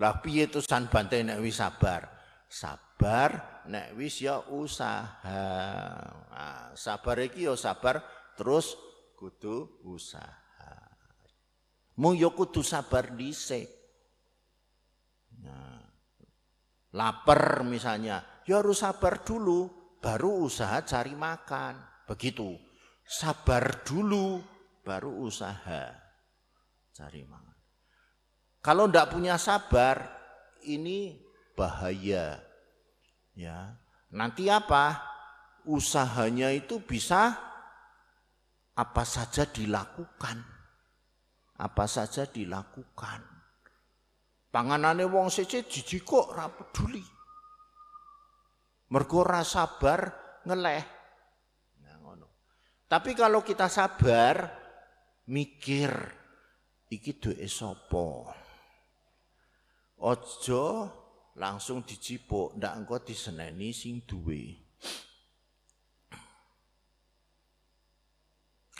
Lah 0.00 0.16
piye 0.24 0.48
San 0.64 0.88
Bante 0.88 1.20
nek 1.20 1.44
wis 1.44 1.60
sabar? 1.60 2.08
Sabar 2.48 3.62
nek 3.68 3.92
wis 4.00 4.24
ya 4.24 4.40
usaha. 4.48 5.44
Nah, 6.32 6.72
sabar 6.72 7.20
iki 7.20 7.44
ya 7.44 7.52
sabar 7.52 8.00
terus 8.32 8.72
kudu 9.20 9.84
usaha. 9.84 10.40
Mung 12.00 12.16
ya 12.16 12.32
kudu 12.32 12.64
sabar 12.64 13.12
dhisik. 13.12 13.68
Nah, 15.44 15.84
lapar 16.96 17.60
misalnya, 17.68 18.24
ya 18.48 18.64
harus 18.64 18.80
sabar 18.80 19.20
dulu 19.20 19.68
baru 20.00 20.48
usaha 20.48 20.80
cari 20.80 21.12
makan. 21.12 21.76
Begitu. 22.08 22.56
Sabar 23.04 23.84
dulu, 23.84 24.40
baru 24.80 25.12
usaha 25.28 25.92
cari 26.96 27.20
mangan. 27.28 27.58
Kalau 28.64 28.88
ndak 28.88 29.12
punya 29.12 29.36
sabar, 29.36 30.08
ini 30.64 31.20
bahaya. 31.52 32.40
Ya, 33.36 33.76
nanti 34.08 34.48
apa? 34.48 35.04
Usahanya 35.68 36.48
itu 36.56 36.80
bisa 36.80 37.49
apa 38.76 39.02
saja 39.02 39.48
dilakukan. 39.48 40.38
Apa 41.60 41.84
saja 41.84 42.24
dilakukan. 42.24 43.20
Panganane 44.50 45.06
wong 45.06 45.30
sece 45.30 45.62
jijik 45.62 46.02
kok 46.02 46.34
ora 46.34 46.50
peduli. 46.50 47.04
Mergo 48.90 49.22
sabar 49.46 50.10
ngeleh. 50.42 50.82
Nah, 51.86 51.96
ngono. 52.02 52.26
Tapi 52.90 53.14
kalau 53.14 53.46
kita 53.46 53.70
sabar 53.70 54.50
mikir 55.30 55.94
iki 56.90 57.22
duwe 57.22 57.46
sapa? 57.46 58.34
Ojo 60.00 60.64
langsung 61.38 61.86
dicipuk, 61.86 62.58
ndak 62.58 62.74
engko 62.74 62.96
diseneni 63.06 63.70
sing 63.70 64.02
duwe. 64.02 64.58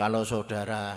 Kalau 0.01 0.25
saudara 0.25 0.97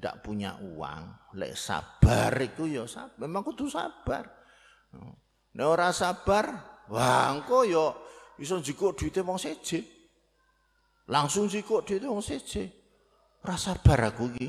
ndak 0.00 0.24
punya 0.24 0.56
uang, 0.64 1.36
lek 1.36 1.52
sabar 1.52 2.32
iku 2.40 2.64
ya 2.64 2.88
sabar, 2.88 3.20
memang 3.20 3.44
kudu 3.44 3.68
sabar. 3.68 4.24
Nek 5.52 5.66
ora 5.68 5.92
sabar, 5.92 6.48
wah 6.88 7.36
engko 7.36 7.68
ya 7.68 7.92
iso 8.40 8.64
jikuk 8.64 8.96
duite 8.96 9.20
wong 9.20 9.36
seje. 9.36 9.84
Langsung 11.12 11.52
jikuk 11.52 11.84
duite 11.84 12.08
wong 12.08 12.24
seje. 12.24 12.64
Ora 13.44 13.60
sabar 13.60 14.08
aku 14.08 14.32
iki. 14.32 14.48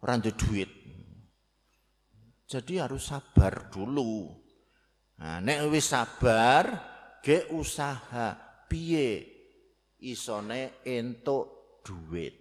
Ora 0.00 0.16
duit. 0.16 0.70
Jadi 2.48 2.80
harus 2.80 3.04
sabar 3.04 3.68
dulu. 3.68 4.32
Nah, 5.20 5.44
nek 5.44 5.68
wis 5.68 5.92
sabar, 5.92 6.72
ge 7.20 7.52
usaha 7.52 8.32
piye 8.64 9.39
isone 10.04 10.82
entuk 10.84 11.78
duit. 11.84 12.34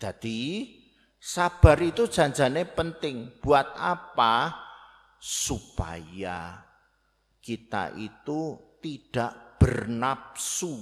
Jadi 0.00 0.64
sabar 1.20 1.76
itu 1.82 2.08
janjane 2.08 2.64
penting. 2.64 3.36
Buat 3.44 3.76
apa? 3.76 4.54
Supaya 5.20 6.64
kita 7.44 7.92
itu 8.00 8.56
tidak 8.80 9.60
bernafsu. 9.60 10.80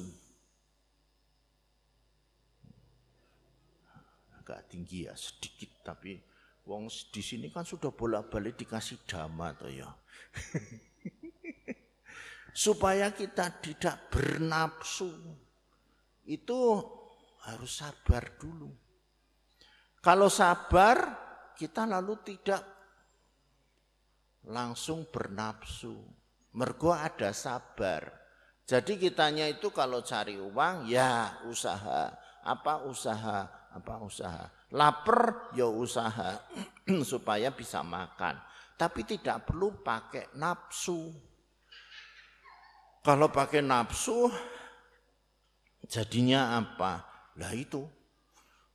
Agak 4.38 4.70
tinggi 4.70 5.10
ya 5.10 5.14
sedikit 5.18 5.82
tapi 5.82 6.14
wong 6.62 6.86
di 7.10 7.20
sini 7.24 7.50
kan 7.50 7.66
sudah 7.66 7.90
bolak-balik 7.90 8.54
dikasih 8.54 9.02
dama 9.08 9.50
toh 9.58 9.66
ya. 9.66 9.90
Supaya 12.58 13.14
kita 13.14 13.62
tidak 13.62 14.10
bernafsu. 14.10 15.14
Itu 16.26 16.82
harus 17.46 17.70
sabar 17.78 18.34
dulu. 18.34 18.66
Kalau 20.02 20.26
sabar, 20.26 21.14
kita 21.54 21.86
lalu 21.86 22.18
tidak 22.26 22.66
langsung 24.50 25.06
bernafsu. 25.06 25.94
Mergo 26.58 26.90
ada 26.90 27.30
sabar. 27.30 28.10
Jadi 28.66 28.98
kitanya 28.98 29.46
itu 29.46 29.70
kalau 29.70 30.02
cari 30.02 30.34
uang, 30.34 30.90
ya 30.90 31.38
usaha. 31.46 32.10
Apa 32.42 32.82
usaha? 32.90 33.70
Apa 33.70 34.02
usaha? 34.02 34.50
Laper, 34.74 35.54
ya 35.54 35.70
usaha. 35.70 36.42
supaya 37.10 37.54
bisa 37.54 37.86
makan. 37.86 38.34
Tapi 38.74 39.06
tidak 39.06 39.46
perlu 39.46 39.78
pakai 39.78 40.34
nafsu. 40.34 41.27
Kalau 43.08 43.32
pakai 43.32 43.64
nafsu, 43.64 44.28
jadinya 45.88 46.60
apa? 46.60 47.00
Lah 47.40 47.56
itu. 47.56 47.80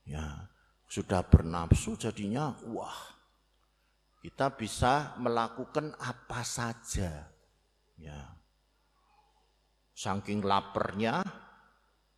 Ya, 0.09 0.49
sudah 0.89 1.21
bernafsu 1.21 1.93
jadinya 1.93 2.57
wah. 2.65 3.13
Kita 4.25 4.49
bisa 4.57 5.13
melakukan 5.21 5.93
apa 6.01 6.41
saja. 6.41 7.29
Ya. 7.93 8.33
Saking 9.93 10.41
lapernya 10.41 11.21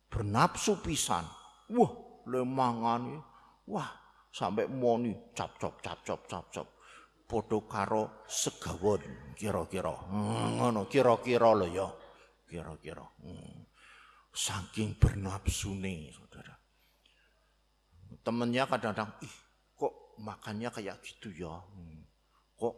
bernafsu 0.08 0.80
pisan. 0.80 1.28
Wah 1.68 1.92
lemangan 2.24 3.20
wah 3.68 3.92
sampai 4.32 4.64
moni 4.72 5.12
cap 5.36 5.60
cap 5.60 5.84
cap 5.84 6.00
cap 6.00 6.24
cap 6.24 6.48
cap. 6.48 6.64
Podo 7.28 7.68
karo 7.68 8.24
segawon 8.24 9.04
kira-kira. 9.36 9.92
Hmm, 10.08 10.64
ngono 10.64 10.88
kira-kira 10.88 11.52
lo 11.52 11.68
ya 11.68 12.05
kira-kira 12.46 13.02
hmm. 13.20 13.66
saking 14.30 14.94
bernafsune 14.96 16.14
saudara. 16.14 16.54
Temennya 18.22 18.70
kadang-kadang 18.70 19.10
ih 19.22 19.36
kok 19.74 20.18
makannya 20.22 20.70
kayak 20.70 21.02
gitu 21.02 21.34
ya? 21.34 21.58
Hmm. 21.58 22.06
kok 22.56 22.74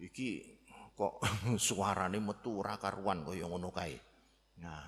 iki 0.00 0.58
kok 0.96 1.20
suarane 1.66 2.18
metu 2.18 2.64
ora 2.64 2.80
karuan 2.80 3.22
kaya 3.22 3.44
ngono 3.44 3.68
kae? 3.70 3.96
Nah 4.64 4.84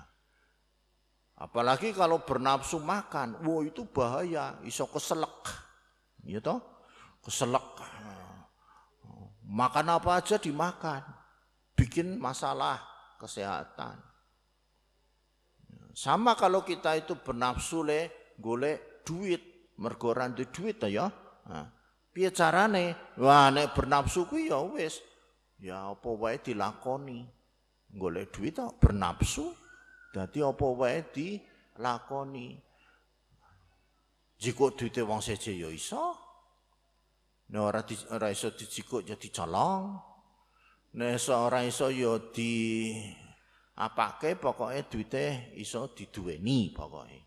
apalagi 1.37 1.93
kalau 1.93 2.25
bernafsu 2.25 2.81
makan 2.81 3.45
wow 3.45 3.61
itu 3.61 3.85
bahaya 3.85 4.57
iso 4.65 4.89
keselek. 4.89 5.45
Ya 6.25 6.41
toh? 6.41 6.59
Keselek. 7.21 7.77
Makan 9.47 9.87
apa 9.87 10.19
aja 10.19 10.35
dimakan. 10.35 11.07
Bikin 11.77 12.19
masalah 12.19 12.96
kesehatan 13.17 14.07
sama 15.97 16.37
kalau 16.37 16.61
kita 16.61 16.93
itu 16.93 17.17
bernafsu 17.17 17.81
le 17.81 18.33
golek 18.37 19.01
duit, 19.01 19.73
mergo 19.81 20.13
ora 20.13 20.29
duit 20.29 20.77
ta 20.77 20.85
ya. 20.85 21.09
Nah, 21.49 21.65
piye 22.13 22.29
carane? 22.29 23.17
Wah, 23.17 23.49
nek 23.49 23.73
bernafsu 23.73 24.29
kuwi 24.29 24.53
ya 24.53 24.61
wis 24.61 25.01
ya 25.57 25.89
apa 25.89 26.05
wae 26.13 26.37
dilakoni. 26.37 27.25
Golek 27.89 28.29
duit 28.29 28.61
tak 28.61 28.77
bernafsu. 28.77 29.49
Dadi 30.13 30.45
apa 30.45 30.65
wae 30.69 31.01
dilakoni. 31.09 32.61
Jika 34.37 34.69
duite 34.77 35.01
wong 35.01 35.17
seje 35.25 35.57
ya 35.57 35.65
iso. 35.73 36.13
Nek 37.49 37.57
ora 37.57 37.81
di, 37.81 37.97
ora 38.13 38.29
iso 38.29 38.53
dijikuk 38.53 39.01
ya 39.01 39.17
dicolong. 39.17 39.97
Nek 40.95 41.19
ora 41.35 41.67
iso 41.67 41.91
ya 41.91 42.15
di 42.31 42.95
apake 43.75 44.39
pokoke 44.39 44.87
duite 44.87 45.51
iso 45.59 45.91
diduweni 45.91 46.71
pokoke. 46.71 47.19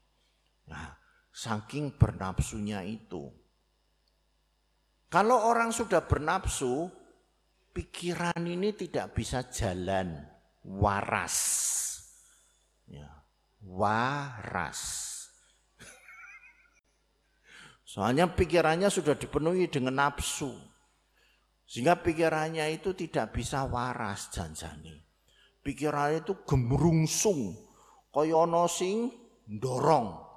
Nah, 0.70 1.00
Saking 1.30 1.94
bernafsunya 1.94 2.82
itu. 2.82 3.30
Kalau 5.10 5.46
orang 5.50 5.70
sudah 5.70 6.02
bernafsu, 6.04 6.90
pikiran 7.74 8.38
ini 8.42 8.74
tidak 8.74 9.14
bisa 9.14 9.46
jalan 9.50 10.26
waras. 10.62 11.38
Ya, 12.86 13.08
waras. 13.62 14.82
Soalnya 17.90 18.30
pikirannya 18.30 18.90
sudah 18.90 19.14
dipenuhi 19.14 19.70
dengan 19.70 20.06
nafsu. 20.06 20.50
Sehingga 21.70 22.02
pikirannya 22.02 22.66
itu 22.74 22.90
tidak 22.98 23.30
bisa 23.30 23.62
waras 23.70 24.34
janjani. 24.34 24.98
Pikirannya 25.62 26.26
itu 26.26 26.42
gemerungsung. 26.42 27.54
Kaya 28.10 28.42
ana 28.42 28.66
sing 28.66 29.14
dorong 29.46 30.30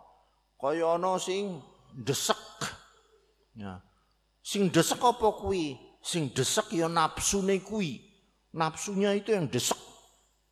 kaya 0.63 0.95
sing 1.19 1.59
desek. 1.91 2.39
Ya. 3.59 3.83
Sing 4.39 4.71
desek 4.71 5.03
apa 5.03 5.35
kuwi? 5.35 5.75
Sing 5.99 6.31
desek 6.31 6.71
ya 6.71 6.87
nafsune 6.87 7.59
kuwi. 7.59 7.99
Nafsunya 8.55 9.11
itu 9.11 9.35
yang 9.35 9.51
desek. 9.51 9.75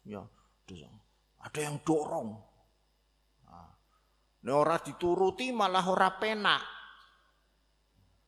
Ya, 0.04 0.28
desek. 0.68 0.92
Ada 1.40 1.60
yang 1.72 1.80
dorong. 1.88 2.36
Nah, 3.48 3.72
Nek 4.44 4.56
ora 4.56 4.78
dituruti 4.84 5.56
malah 5.56 5.86
ora 5.88 6.12
penak. 6.20 6.64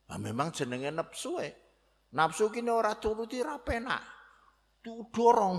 Nah, 0.08 0.18
memang 0.20 0.56
jenenge 0.56 0.88
nafsu 0.88 1.36
e. 1.40 1.63
Nafsu 2.14 2.50
kini 2.50 2.70
ora 2.70 2.94
turuti 2.94 3.42
ora 3.42 3.58
penak. 3.58 4.02
Tu 4.78 5.10
dorong. 5.10 5.58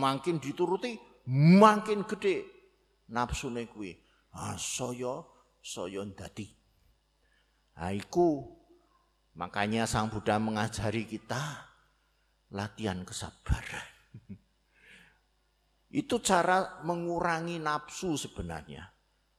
Makin 0.00 0.36
dituruti 0.36 0.96
makin 1.32 2.04
gede 2.06 2.44
nafsune 3.10 3.66
kuwi 3.66 3.96
ah, 4.36 4.54
saya 4.60 5.24
saya 5.64 6.04
ndadi. 6.04 6.46
Nah, 7.76 7.92
iku 7.92 8.44
makanya 9.36 9.88
Sang 9.88 10.12
Buddha 10.12 10.36
mengajari 10.36 11.08
kita 11.08 11.40
latihan 12.52 13.00
kesabaran. 13.04 13.88
Itu 16.00 16.20
cara 16.20 16.84
mengurangi 16.84 17.56
nafsu 17.60 18.16
sebenarnya. 18.16 18.96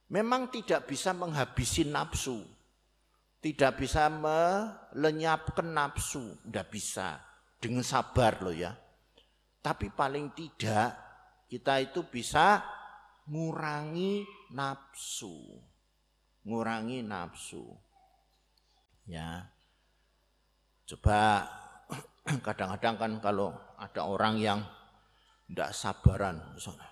memang 0.08 0.48
tidak 0.48 0.88
bisa 0.88 1.12
menghabisi 1.12 1.84
nafsu. 1.88 2.40
Tidak 3.38 3.72
bisa 3.78 4.10
melenyapkan 4.10 5.70
nafsu, 5.70 6.34
tidak 6.42 6.66
bisa. 6.74 7.22
Dengan 7.58 7.86
sabar 7.86 8.42
loh 8.42 8.54
ya. 8.54 8.74
Tapi 9.62 9.90
paling 9.90 10.30
tidak 10.34 10.94
kita 11.50 11.82
itu 11.82 12.06
bisa 12.06 12.62
ngurangi 13.30 14.26
nafsu. 14.54 15.58
Ngurangi 16.46 17.02
nafsu. 17.06 17.62
Ya. 19.06 19.46
Coba 20.88 21.46
kadang-kadang 22.46 22.96
kan 22.98 23.12
kalau 23.22 23.54
ada 23.78 24.02
orang 24.02 24.34
yang 24.42 24.60
tidak 25.48 25.72
sabaran 25.72 26.36
misalnya 26.52 26.88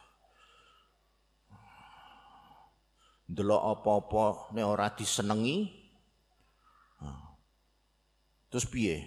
delok 3.27 3.63
apa-apa 3.77 4.55
nek 4.55 4.65
ora 4.65 4.89
disenengi 4.95 5.86
terus 8.57 8.73
piye? 8.73 9.05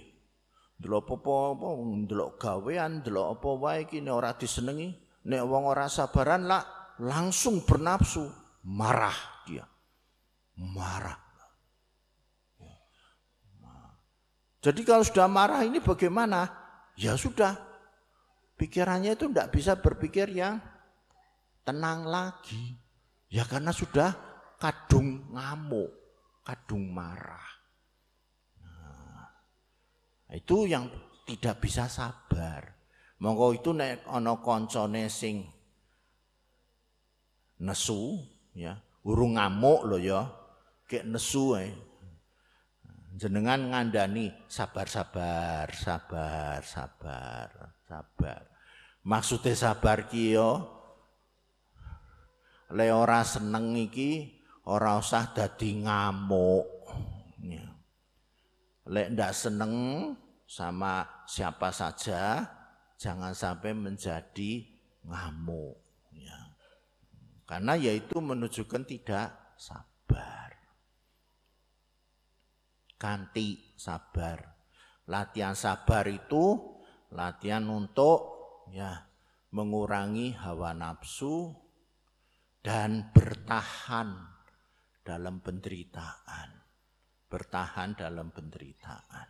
Delok 0.77 1.17
apa-apa 1.17 1.73
delok 2.05 2.37
gawean 2.37 3.01
delok 3.01 3.41
apa 3.41 3.49
wae 3.57 3.89
iki 3.89 3.97
nek 3.97 4.13
ora 4.13 4.31
disenengi 4.37 4.93
nek 5.25 5.41
wong 5.41 5.65
ora 5.65 5.89
sabaran 5.89 6.45
lah 6.45 6.61
langsung 7.01 7.65
bernafsu 7.65 8.29
marah 8.69 9.17
dia. 9.49 9.65
Marah. 10.53 11.17
Jadi 14.59 14.85
kalau 14.85 15.01
sudah 15.01 15.25
marah 15.25 15.65
ini 15.65 15.81
bagaimana? 15.81 16.45
Ya 16.93 17.17
sudah. 17.17 17.57
Pikirannya 18.53 19.17
itu 19.17 19.31
tidak 19.33 19.55
bisa 19.55 19.79
berpikir 19.81 20.29
yang 20.29 20.61
tenang 21.65 22.05
lagi. 22.05 22.77
Ya 23.33 23.47
karena 23.49 23.73
sudah 23.73 24.13
kadung 24.59 25.31
ngamuk, 25.33 25.89
kadung 26.45 26.91
marah. 26.91 27.58
Itu 30.29 30.69
yang 30.69 30.85
tidak 31.25 31.61
bisa 31.61 31.89
sabar. 31.89 32.65
Monggo 33.19 33.51
itu 33.51 33.75
nek 33.75 34.07
ana 34.07 34.39
kancane 34.39 35.11
sing 35.11 35.43
nesu 37.59 38.15
ya, 38.55 38.79
urung 39.03 39.35
ngamuk 39.35 39.83
lho 39.89 39.97
ya, 39.99 40.21
kek 40.87 41.03
nesu 41.03 41.59
ae. 41.59 41.69
Jenengan 43.19 43.73
ngandani 43.73 44.31
sabar-sabar, 44.47 45.67
sabar, 45.75 46.63
sabar, 46.63 47.49
sabar. 47.83 48.41
Maksudnya 49.03 49.57
sabar 49.59 50.07
ki 50.07 50.39
yo 50.39 50.51
le 52.71 52.87
ora 52.93 53.25
seneng 53.25 53.75
iki 53.75 54.39
ora 54.69 54.95
usah 55.01 55.35
dadi 55.35 55.83
ngamuk. 55.83 56.78
Lek 58.89 59.13
ndak 59.13 59.37
seneng 59.37 59.73
sama 60.49 61.05
siapa 61.29 61.69
saja 61.69 62.41
jangan 62.97 63.37
sampai 63.37 63.77
menjadi 63.77 64.65
ngamuk 65.05 65.77
ya. 66.17 66.57
Karena 67.45 67.77
yaitu 67.77 68.17
menunjukkan 68.17 68.83
tidak 68.89 69.55
sabar. 69.57 70.57
Kanti 72.97 73.77
sabar. 73.77 74.57
Latihan 75.09 75.53
sabar 75.53 76.05
itu 76.09 76.57
latihan 77.09 77.65
untuk 77.69 78.37
ya 78.69 79.09
mengurangi 79.49 80.37
hawa 80.37 80.77
nafsu, 80.77 81.57
dan 82.61 83.09
bertahan 83.15 84.13
dalam 85.01 85.41
penderitaan. 85.41 86.68
Bertahan 87.29 87.93
dalam 87.93 88.33
penderitaan. 88.33 89.29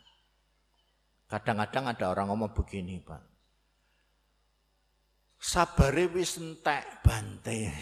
Kadang-kadang 1.30 1.92
ada 1.92 2.10
orang 2.10 2.32
ngomong 2.34 2.56
begini, 2.56 3.04
Pak. 3.04 3.22
Sabare 5.40 6.10
wis 6.12 6.36
entek 6.36 7.04
bante. 7.06 7.70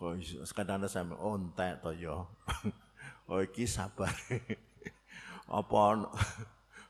Kok 0.00 0.16
kadang 0.56 0.82
ada 0.82 0.88
sampe 0.90 1.14
oh 1.14 1.38
entek 1.38 1.78
to 1.84 1.94
ya. 1.94 2.26
Oh 3.30 3.38
iki 3.38 3.62
sabar. 3.62 4.10
apa 5.50 5.80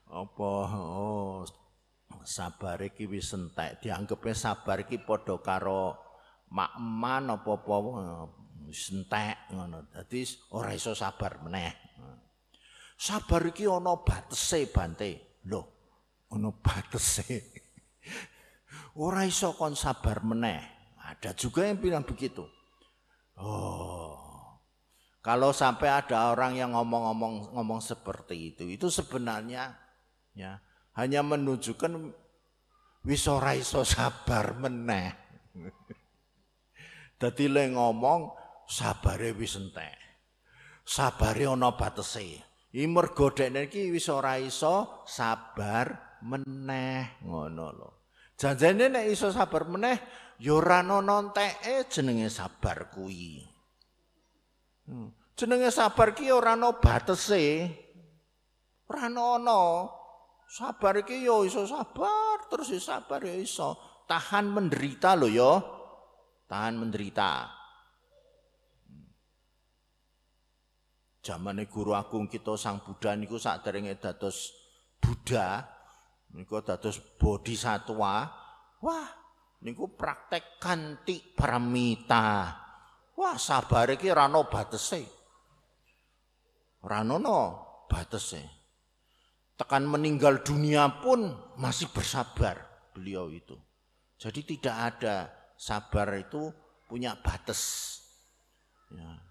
apa 0.08 0.50
oh 0.72 1.44
sabar 2.24 2.80
iki 2.80 3.04
wis 3.04 3.28
entek 3.36 3.84
dianggepe 3.84 4.32
sabar 4.32 4.80
iki 4.80 5.00
padha 5.04 5.36
karo 5.40 6.00
makman 6.48 7.28
apa-apa 7.28 7.76
wis 8.70 8.94
entek 8.94 9.50
ngono. 9.50 9.90
Dadi 9.90 10.22
ora 10.54 10.70
iso 10.70 10.94
sabar 10.94 11.42
meneh. 11.42 11.74
Sabar 12.94 13.42
iki 13.50 13.66
ana 13.66 13.98
batese 13.98 14.70
bante. 14.70 15.42
Lho 15.50 15.62
ana 16.30 16.54
batese. 16.54 17.58
Ora 18.94 19.26
iso 19.26 19.58
kon 19.58 19.74
sabar 19.74 20.22
meneh. 20.22 20.62
Ada 21.02 21.34
juga 21.34 21.66
yang 21.66 21.82
bilang 21.82 22.06
begitu. 22.06 22.46
Oh 23.34 24.30
kalau 25.20 25.52
sampai 25.52 25.92
ada 25.92 26.32
orang 26.32 26.56
yang 26.56 26.72
ngomong-ngomong 26.72 27.52
ngomong 27.52 27.80
seperti 27.84 28.56
itu 28.56 28.64
itu 28.72 28.88
sebenarnya 28.88 29.76
ya 30.32 30.56
hanya 30.96 31.20
menunjukkan 31.20 32.16
wis 33.04 33.28
ora 33.28 33.52
iso 33.52 33.84
sabar 33.84 34.56
meneh. 34.56 35.12
Dadi 37.20 37.52
le 37.52 37.68
ngomong 37.76 38.32
sabare 38.70 39.34
wis 39.34 39.58
entek. 39.58 39.98
Sabare 40.86 41.50
ana 41.50 41.74
batese. 41.74 42.46
Iki 42.70 42.86
mergo 42.86 43.34
dekne 43.34 43.66
iki 43.66 43.90
wis 43.90 44.06
ora 44.06 44.38
iso 44.38 45.02
sabar 45.10 46.22
meneh 46.22 47.18
ngono 47.26 47.66
lho. 47.74 47.90
Janjane 48.38 48.86
nek 48.86 49.10
iso 49.10 49.34
sabar 49.34 49.66
meneh 49.66 49.98
ya 50.38 50.54
ora 50.54 50.86
ana 50.86 51.02
enteke 51.02 51.90
jenenge 51.90 52.30
sabar 52.30 52.86
kuwi. 52.94 53.42
Hmm. 54.86 55.10
Jenenge 55.34 55.74
sabar 55.74 56.14
ki 56.14 56.30
ora 56.30 56.54
ana 56.54 56.70
batese. 56.78 57.66
Ora 58.86 59.10
ana. 59.10 59.62
Sabar 60.50 60.98
iki 60.98 61.22
yo 61.22 61.46
iso 61.46 61.62
sabar, 61.62 62.50
terus 62.50 62.74
ya 62.74 62.82
sabar 62.82 63.22
ya 63.22 63.38
iso. 63.38 64.02
Tahan 64.10 64.50
menderita 64.50 65.14
lo 65.14 65.30
yo. 65.30 65.62
Tahan 66.50 66.74
menderita. 66.74 67.59
Zamane 71.20 71.68
guru 71.68 71.92
agung 71.92 72.26
kita 72.26 72.56
Sang 72.56 72.80
Buddha 72.80 73.12
niku 73.12 73.36
sakderenge 73.36 74.00
dados 74.00 74.56
Buddha, 75.00 75.64
niku 76.32 76.64
dados 76.64 76.96
bodhisatwa. 77.20 78.28
Wah, 78.80 79.08
niku 79.60 79.92
praktek 79.92 80.56
kanti 80.56 81.20
paramita. 81.36 82.56
Wah, 83.20 83.36
sabar 83.36 83.92
iki 83.92 84.08
ora 84.08 84.28
batese. 84.48 85.04
Ora 86.80 87.04
ono 87.04 87.40
batese 87.84 88.60
tekan 89.60 89.84
meninggal 89.84 90.40
dunia 90.40 91.04
pun 91.04 91.36
masih 91.60 91.92
bersabar 91.92 92.64
beliau 92.96 93.28
itu. 93.28 93.52
Jadi 94.16 94.56
tidak 94.56 94.76
ada 94.96 95.28
sabar 95.60 96.16
itu 96.16 96.48
punya 96.88 97.12
batas. 97.20 97.60
Ya. 98.88 99.29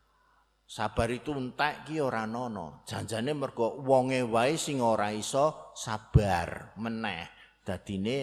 Sabar 0.70 1.09
itu 1.09 1.34
entek 1.34 1.89
ki 1.89 1.97
ora 1.97 2.30
nono. 2.30 2.86
Janjane 2.86 3.34
mergo 3.34 3.82
wonge 3.82 4.22
wae 4.22 4.53
sing 4.53 4.86
ora 4.86 5.09
iso 5.09 5.74
sabar 5.74 6.78
meneh. 6.78 7.26
Dadine 7.65 8.17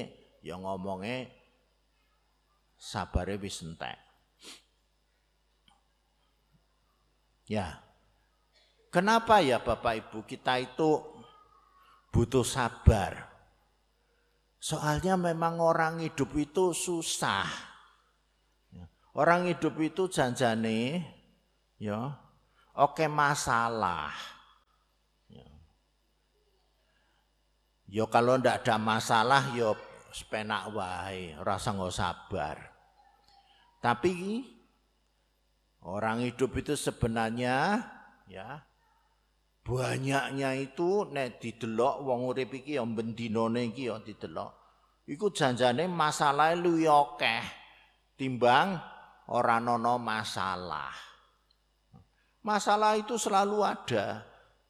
ya 0.46 0.54
ngomonge 0.54 1.26
sabare 2.78 3.34
wis 3.42 3.66
entek. 3.66 3.98
Ya. 7.50 7.82
Kenapa 8.94 9.42
ya 9.42 9.58
Bapak 9.58 10.06
Ibu 10.06 10.22
kita 10.22 10.62
itu 10.62 11.02
butuh 12.14 12.46
sabar. 12.46 13.26
Soalnya 14.62 15.18
memang 15.18 15.58
orang 15.58 15.98
hidup 15.98 16.30
itu 16.38 16.70
susah. 16.70 17.50
Orang 19.18 19.50
hidup 19.50 19.74
itu 19.82 20.06
janjane 20.06 21.02
ya 21.82 22.25
oke 22.76 23.06
masalah. 23.08 24.12
Ya, 25.32 25.48
ya 27.88 28.04
kalau 28.06 28.36
ndak 28.36 28.62
ada 28.64 28.76
masalah 28.76 29.50
ya 29.56 29.72
sepenak 30.12 30.72
wae, 30.72 31.36
rasa 31.40 31.72
nggak 31.72 31.92
sabar. 31.92 32.56
Tapi 33.80 34.44
orang 35.84 36.24
hidup 36.24 36.56
itu 36.56 36.74
sebenarnya 36.76 37.80
ya 38.26 38.64
banyaknya 39.66 40.54
itu 40.58 41.10
nek 41.10 41.42
didelok 41.42 42.06
wong 42.06 42.30
urip 42.30 42.54
iki 42.54 42.78
ya 42.78 42.86
bendinane 42.86 43.70
iki 43.74 43.90
ya 43.90 43.98
didelok 43.98 44.50
iku 45.06 45.30
janjane 45.30 45.86
masalah 45.86 46.54
lu 46.58 46.82
akeh 46.82 47.42
timbang 48.18 48.78
ora 49.30 49.58
nono 49.62 49.98
masalah. 49.98 51.15
Masalah 52.46 52.94
itu 52.94 53.18
selalu 53.18 53.66
ada. 53.66 54.22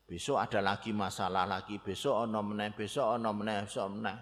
Besok 0.09 0.41
ada 0.41 0.65
lagi 0.65 0.97
masalah 0.97 1.45
lagi, 1.45 1.77
besok 1.77 2.25
ono 2.25 2.41
meneh, 2.41 2.73
besok 2.73 3.21
ono 3.21 3.37
meneh, 3.37 3.69
besok 3.69 4.01
meneh. 4.01 4.17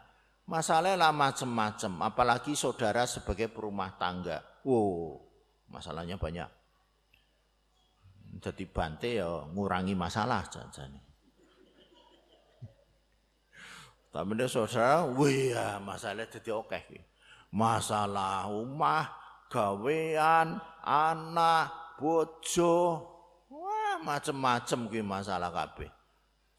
Masalahnya 0.51 1.09
lah 1.09 1.13
macam-macam, 1.15 1.93
apalagi 2.05 2.53
saudara 2.59 3.07
sebagai 3.07 3.47
perumah 3.49 3.95
tangga. 3.95 4.43
Wow, 4.67 5.23
masalahnya 5.71 6.19
banyak. 6.19 6.51
Jadi 8.43 8.65
bante 8.67 9.23
ya 9.23 9.47
ngurangi 9.55 9.95
masalah 9.95 10.43
jajan. 10.51 10.99
Tapi 14.11 14.31
dia 14.35 14.51
saudara, 14.51 15.07
wih 15.15 15.55
ya 15.55 15.79
masalahnya 15.79 16.27
jadi 16.27 16.51
oke. 16.59 16.81
Masalah 17.55 18.51
rumah, 18.51 19.15
gawean, 19.47 20.59
anak, 20.83 21.97
bojo, 22.03 23.14
macem-macem 24.05 24.85
kuwi 24.93 25.01
masalah 25.01 25.49
kabeh. 25.49 25.89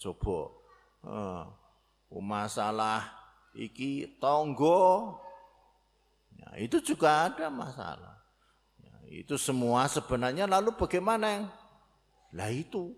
Coba, 0.02 0.52
uh, 1.06 1.46
masalah 2.18 3.06
iki 3.54 4.18
tonggo, 4.18 5.16
ya, 6.34 6.50
itu 6.66 6.82
juga 6.82 7.30
ada 7.30 7.48
masalah. 7.54 8.18
Ya, 8.82 9.22
itu 9.22 9.38
semua 9.38 9.86
sebenarnya 9.86 10.50
lalu 10.50 10.74
bagaimana? 10.74 11.26
Yang 11.30 11.46
lah 12.36 12.52
itu 12.52 12.91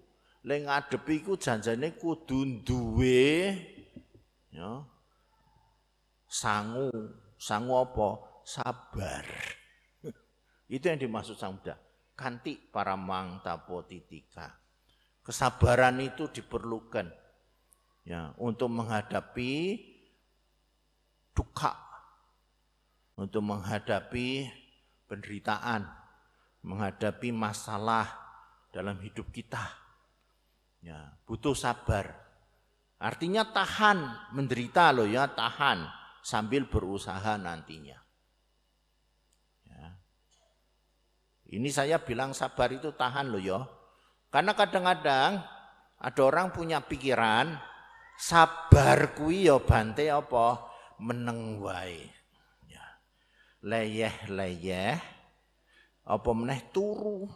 lek 0.47 0.65
ngadepi 0.65 1.13
iku 1.21 1.37
janjane 1.37 1.93
kudu 1.93 2.65
duwe 2.65 3.53
ya 4.49 4.81
sangu. 6.25 6.89
Sangu 7.37 7.77
apa? 7.77 8.17
Sabar. 8.41 9.21
Itu 10.73 10.89
yang 10.89 10.97
dimaksud 10.97 11.37
sang 11.37 11.53
Buddha 11.53 11.77
kanti 12.17 12.57
para 12.57 12.97
mang 12.97 13.39
tapotitika 13.45 14.57
kesabaran 15.21 16.01
itu 16.01 16.27
diperlukan 16.33 17.07
ya 18.03 18.33
untuk 18.41 18.73
menghadapi 18.73 19.77
duka 21.37 21.77
untuk 23.21 23.45
menghadapi 23.45 24.49
penderitaan 25.05 25.85
menghadapi 26.65 27.29
masalah 27.29 28.09
dalam 28.73 28.97
hidup 28.97 29.29
kita 29.29 29.61
ya 30.81 31.13
butuh 31.29 31.53
sabar 31.53 32.27
Artinya 32.97 33.45
tahan, 33.45 34.33
menderita 34.33 34.89
loh 34.89 35.05
ya, 35.05 35.29
tahan 35.29 35.85
sambil 36.25 36.65
berusaha 36.65 37.37
nantinya. 37.37 37.97
Ya. 39.69 39.87
Ini 41.47 41.69
saya 41.71 42.03
bilang 42.03 42.35
sabar 42.35 42.67
itu 42.75 42.91
tahan 42.91 43.31
loh 43.31 43.39
ya. 43.39 43.63
Karena 44.27 44.51
kadang-kadang 44.51 45.39
ada 45.97 46.21
orang 46.21 46.51
punya 46.51 46.83
pikiran 46.83 47.55
sabar 48.19 49.15
kui 49.15 49.47
ya 49.47 49.55
bante 49.63 50.11
apa 50.11 50.67
meneng 50.99 51.63
wae. 51.63 52.03
Ya. 52.67 52.85
Leyeh-leyeh 53.63 54.99
apa 56.03 56.29
meneh 56.35 56.67
turu. 56.75 57.31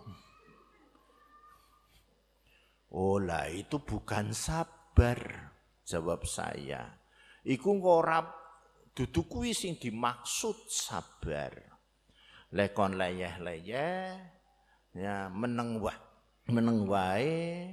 Oh 2.92 3.16
lah 3.24 3.48
itu 3.48 3.80
bukan 3.80 4.36
sabar 4.36 5.20
jawab 5.88 6.28
saya. 6.28 7.00
Iku 7.48 7.80
ora 7.80 8.20
dudu 8.92 9.24
kuwi 9.24 9.56
sing 9.56 9.80
dimaksud 9.80 10.68
sabar. 10.68 11.71
Lekon 12.52 13.00
leyeh-leyeh 13.00 14.12
ya 14.92 15.32
meneng 15.32 15.80
wah 15.80 15.96
meneng 16.52 16.84
wae 16.84 17.72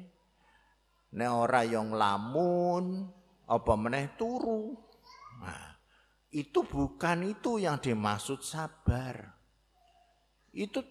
nek 1.15 1.31
ora 1.35 1.67
yang 1.67 1.91
lamun 1.91 3.09
apa 3.49 3.73
meneh 3.81 4.13
turu. 4.21 4.77
Nah, 5.41 5.73
itu 6.29 6.61
bukan 6.69 7.33
itu 7.33 7.57
yang 7.57 7.81
dimaksud 7.81 8.45
sabar. 8.45 9.33
Itu 10.53 10.85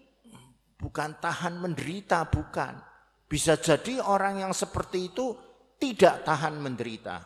bukan 0.74 1.22
tahan 1.22 1.62
menderita, 1.62 2.26
bukan. 2.26 2.82
Bisa 3.28 3.60
jadi 3.60 4.02
orang 4.02 4.42
yang 4.42 4.52
seperti 4.56 5.12
itu 5.12 5.36
tidak 5.78 6.26
tahan 6.26 6.58
menderita. 6.58 7.22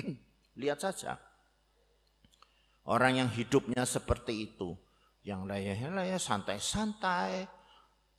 Lihat 0.60 0.78
saja. 0.80 1.20
Orang 2.84 3.16
yang 3.16 3.32
hidupnya 3.32 3.88
seperti 3.88 4.52
itu, 4.52 4.76
yang 5.24 5.48
layah-layah 5.48 6.20
santai-santai, 6.20 7.48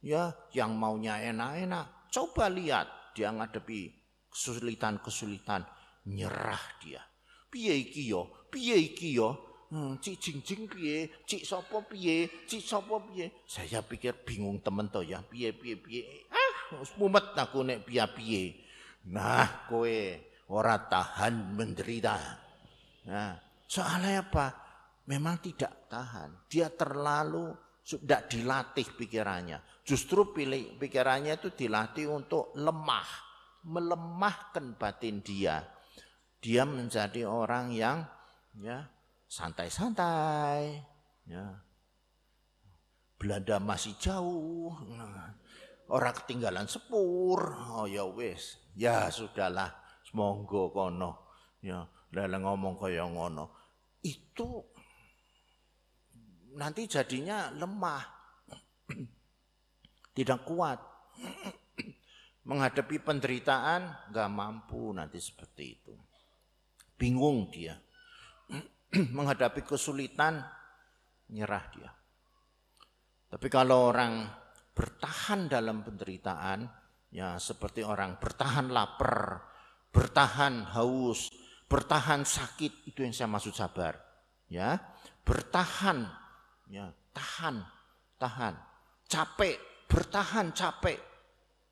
ya, 0.02 0.34
yang 0.58 0.74
maunya 0.74 1.22
enak-enak, 1.22 2.10
coba 2.10 2.50
lihat 2.50 3.14
dia 3.14 3.30
ngadepi 3.30 3.94
kesulitan-kesulitan, 4.34 5.64
nyerah 6.10 6.66
dia. 6.82 7.00
Piye 7.48 7.78
iki 7.78 8.10
yo? 8.10 8.50
Piye 8.50 8.76
iki 8.76 9.16
yo? 9.16 9.38
Hmm, 9.70 10.02
cik 10.02 10.18
jing 10.42 10.66
piye? 10.66 11.10
Cik 11.30 11.46
sopo 11.46 11.86
piye? 11.86 12.46
Cik 12.50 12.62
sopo 12.62 13.02
piye? 13.06 13.46
Saya 13.46 13.86
pikir 13.86 14.26
bingung 14.26 14.60
temen 14.66 14.90
to 14.90 15.06
ya, 15.06 15.22
piye 15.22 15.54
piye 15.54 15.78
piye. 15.78 16.02
Ah, 16.34 16.82
mumet 16.98 17.38
aku 17.38 17.62
nek 17.62 17.86
piye 17.86 18.06
piye. 18.12 18.44
Nah, 19.14 19.70
kowe 19.70 19.98
ora 20.50 20.82
tahan 20.82 21.54
menderita. 21.54 22.18
Nah, 23.06 23.38
soalnya 23.70 24.26
apa? 24.26 24.65
Memang 25.06 25.38
tidak 25.38 25.86
tahan. 25.86 26.50
Dia 26.50 26.74
terlalu 26.74 27.54
sudah 27.86 28.26
dilatih 28.26 28.98
pikirannya. 28.98 29.86
Justru 29.86 30.34
pilih 30.34 30.82
pikirannya 30.82 31.38
itu 31.38 31.54
dilatih 31.54 32.10
untuk 32.10 32.50
lemah, 32.58 33.10
melemahkan 33.70 34.74
batin 34.74 35.22
dia. 35.22 35.62
Dia 36.42 36.66
menjadi 36.66 37.30
orang 37.30 37.70
yang 37.70 38.02
ya 38.58 38.90
santai-santai, 39.30 40.82
ya. 41.30 41.62
Belanda 43.16 43.62
masih 43.62 43.96
jauh, 44.02 44.76
nah, 44.92 45.34
orang 45.88 46.14
ketinggalan 46.14 46.68
sepur. 46.68 47.54
Oh 47.72 47.88
ya 47.88 48.04
wis, 48.06 48.60
Ya 48.76 49.08
sudahlah, 49.08 49.72
semoga 50.04 50.74
kono. 50.74 51.32
Ya, 51.64 51.88
dalam 52.12 52.44
ngomong 52.44 52.76
kaya 52.78 53.08
ngono. 53.08 53.56
Itu 54.04 54.75
nanti 56.56 56.88
jadinya 56.88 57.52
lemah. 57.52 58.04
Tidak 60.16 60.42
kuat. 60.48 60.80
Menghadapi 62.46 63.02
penderitaan 63.02 64.12
nggak 64.12 64.30
mampu 64.32 64.94
nanti 64.96 65.20
seperti 65.20 65.64
itu. 65.66 65.94
Bingung 66.96 67.52
dia. 67.52 67.76
Menghadapi 69.18 69.66
kesulitan 69.66 70.40
nyerah 71.36 71.66
dia. 71.74 71.92
Tapi 73.28 73.48
kalau 73.52 73.92
orang 73.92 74.24
bertahan 74.72 75.52
dalam 75.52 75.84
penderitaan, 75.84 76.86
Ya, 77.16 77.40
seperti 77.40 77.80
orang 77.80 78.20
bertahan 78.20 78.68
lapar, 78.76 79.40
bertahan 79.96 80.68
haus, 80.76 81.32
bertahan 81.72 82.28
sakit, 82.28 82.92
itu 82.92 83.08
yang 83.08 83.16
saya 83.16 83.32
maksud 83.32 83.56
sabar. 83.56 83.96
Ya, 84.52 84.84
bertahan, 85.24 86.12
ya, 86.70 86.90
tahan, 87.14 87.62
tahan. 88.18 88.54
Capek, 89.06 89.86
bertahan 89.86 90.50
capek. 90.52 90.98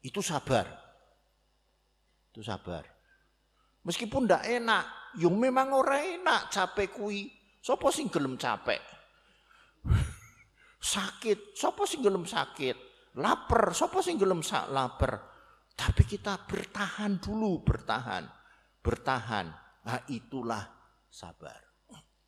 Itu 0.04 0.22
sabar. 0.22 0.68
Itu 2.34 2.46
sabar. 2.46 2.86
Meskipun 3.84 4.30
ndak 4.30 4.44
enak, 4.48 4.86
yang 5.20 5.36
memang 5.36 5.74
orang 5.76 6.22
enak 6.22 6.50
capek 6.50 6.89
kui. 6.94 7.30
Sopo 7.64 7.91
sing 7.96 8.12
gelem 8.12 8.36
capek? 8.36 8.82
sakit, 10.94 11.56
sopo 11.56 11.88
sing 11.88 12.04
gelem 12.04 12.28
sakit? 12.28 12.76
Lapar, 13.20 13.72
sopo 13.72 14.04
sing 14.04 14.20
gelem 14.20 14.44
lapar? 14.74 15.22
Tapi 15.74 16.04
kita 16.06 16.44
bertahan 16.44 17.18
dulu, 17.18 17.64
bertahan. 17.66 18.26
Bertahan. 18.84 19.46
Nah, 19.84 20.00
itulah 20.12 20.64
sabar. 21.08 21.60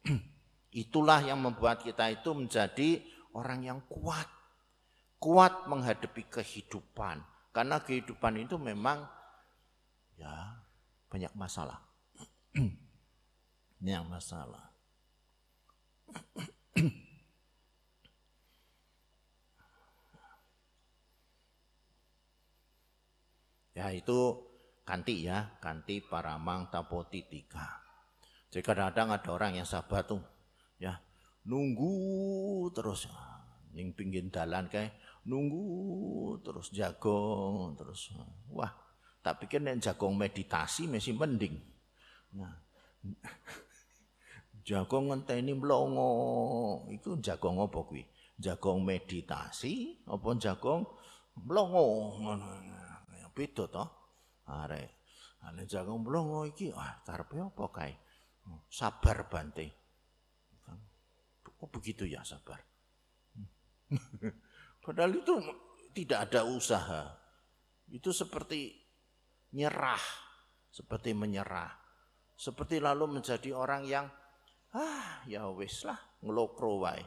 itulah 0.76 1.24
yang 1.24 1.40
membuat 1.40 1.80
kita 1.80 2.12
itu 2.12 2.36
menjadi 2.36 3.00
orang 3.32 3.64
yang 3.64 3.80
kuat. 3.88 4.28
Kuat 5.16 5.72
menghadapi 5.72 6.28
kehidupan. 6.28 7.24
Karena 7.56 7.80
kehidupan 7.80 8.36
itu 8.44 8.60
memang 8.60 9.08
ya 10.20 10.60
banyak 11.08 11.32
masalah. 11.40 11.80
Banyak 13.80 14.04
masalah. 14.12 14.76
Ya 23.76 23.92
itu 23.92 24.40
kanti 24.88 25.28
ya, 25.28 25.52
kanti 25.60 26.00
paramang 26.00 26.72
tapotitika. 26.72 27.84
Jadi 28.48 28.64
kadang-kadang 28.64 29.20
ada 29.20 29.30
orang 29.36 29.52
yang 29.60 29.68
sabar 29.68 30.08
tuh, 30.08 30.24
ya. 30.80 31.00
Nunggu 31.46 31.94
terus. 32.74 33.08
ning 33.76 33.92
pinggir 33.92 34.24
dalan 34.32 34.72
kae 34.72 34.88
nunggu 35.28 36.40
terus 36.40 36.72
jagung 36.72 37.76
terus. 37.76 38.16
Wah 38.56 38.72
tak 39.20 39.44
pikir 39.44 39.60
nek 39.60 39.84
jagung 39.84 40.16
meditasi 40.16 40.88
masih 40.88 41.12
mending. 41.12 41.60
Nah 42.40 42.56
jagung 44.68 45.12
ngenteni 45.12 45.52
mlongo. 45.52 46.10
Iku 46.88 47.20
jagung 47.20 47.60
apa 47.60 47.80
kuwi? 47.84 48.08
Jagung 48.40 48.88
meditasi 48.88 50.08
apa 50.08 50.28
jagung 50.40 50.88
mlongo? 51.36 52.16
Ngono. 52.24 52.48
Beda 53.36 53.68
to. 53.68 53.86
Arek. 54.48 54.88
Ane 55.44 55.68
jagung 55.68 56.00
mlongo 56.08 56.48
iki 56.48 56.72
ah 56.72 57.04
karepe 57.04 57.44
apa 57.44 57.66
kae? 57.76 57.94
Sabar 58.72 59.28
bante 59.28 59.85
kok 61.56 61.70
begitu 61.72 62.04
ya 62.06 62.22
sabar 62.22 62.60
Padahal 64.86 65.18
itu 65.18 65.34
tidak 65.98 66.30
ada 66.30 66.46
usaha. 66.46 67.04
Itu 67.90 68.14
seperti 68.14 68.74
nyerah, 69.54 70.02
seperti 70.70 71.14
menyerah. 71.14 71.74
Seperti 72.36 72.84
lalu 72.84 73.22
menjadi 73.22 73.56
orang 73.56 73.88
yang 73.88 74.06
ah 74.76 75.24
ya 75.24 75.48
wis 75.56 75.88
lah 75.88 75.98
ngelokro 76.20 76.84
wae. 76.84 77.02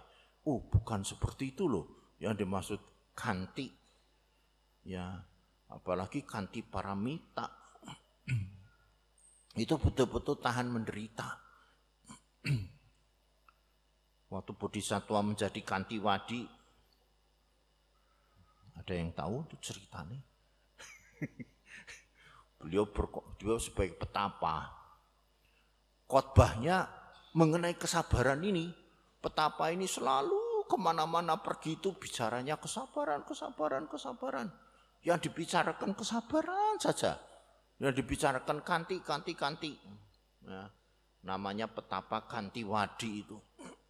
Uh, 0.49 0.65
bukan 0.73 1.05
seperti 1.05 1.53
itu 1.53 1.69
loh 1.69 2.17
yang 2.23 2.33
dimaksud 2.33 2.81
kanti. 3.13 3.69
Ya, 4.89 5.21
apalagi 5.69 6.25
kanti 6.25 6.65
paramita. 6.65 7.53
itu 9.63 9.75
betul-betul 9.77 10.41
tahan 10.41 10.73
menderita. 10.73 11.29
Waktu 14.29 14.53
Bodhisatwa 14.53 15.25
menjadi 15.25 15.61
kanti 15.65 15.97
wadi, 15.97 16.45
ada 18.77 18.93
yang 18.93 19.09
tahu 19.17 19.49
itu 19.49 19.57
ceritanya? 19.73 20.21
beliau 22.61 22.85
beliau 23.41 23.57
sebagai 23.57 23.97
petapa. 23.97 24.69
Khotbahnya 26.05 26.89
mengenai 27.37 27.77
kesabaran 27.77 28.45
ini. 28.45 28.69
Petapa 29.19 29.73
ini 29.75 29.89
selalu 29.89 30.69
ke 30.69 30.77
mana-mana 30.79 31.41
pergi 31.41 31.81
itu 31.81 31.97
bicaranya 31.97 32.61
kesabaran, 32.61 33.25
kesabaran, 33.25 33.85
kesabaran. 33.91 34.47
Yang 35.03 35.31
dibicarakan 35.31 35.97
kesabaran 35.97 36.77
saja. 36.79 37.19
Yang 37.81 38.05
dibicarakan 38.05 38.63
kanti, 38.63 39.01
kanti, 39.01 39.33
kanti. 39.35 39.73
Ya, 40.45 40.71
namanya 41.25 41.67
petapa 41.67 42.29
kanti 42.29 42.63
wadi 42.63 43.27
itu. 43.27 43.37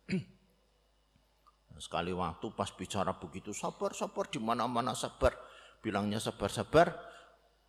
Sekali 1.84 2.10
waktu 2.10 2.50
pas 2.56 2.72
bicara 2.74 3.14
begitu 3.14 3.54
sabar, 3.54 3.94
sabar 3.94 4.26
di 4.26 4.40
mana-mana 4.42 4.96
sabar. 4.96 5.36
Bilangnya 5.78 6.18
sabar, 6.18 6.50
sabar. 6.50 6.86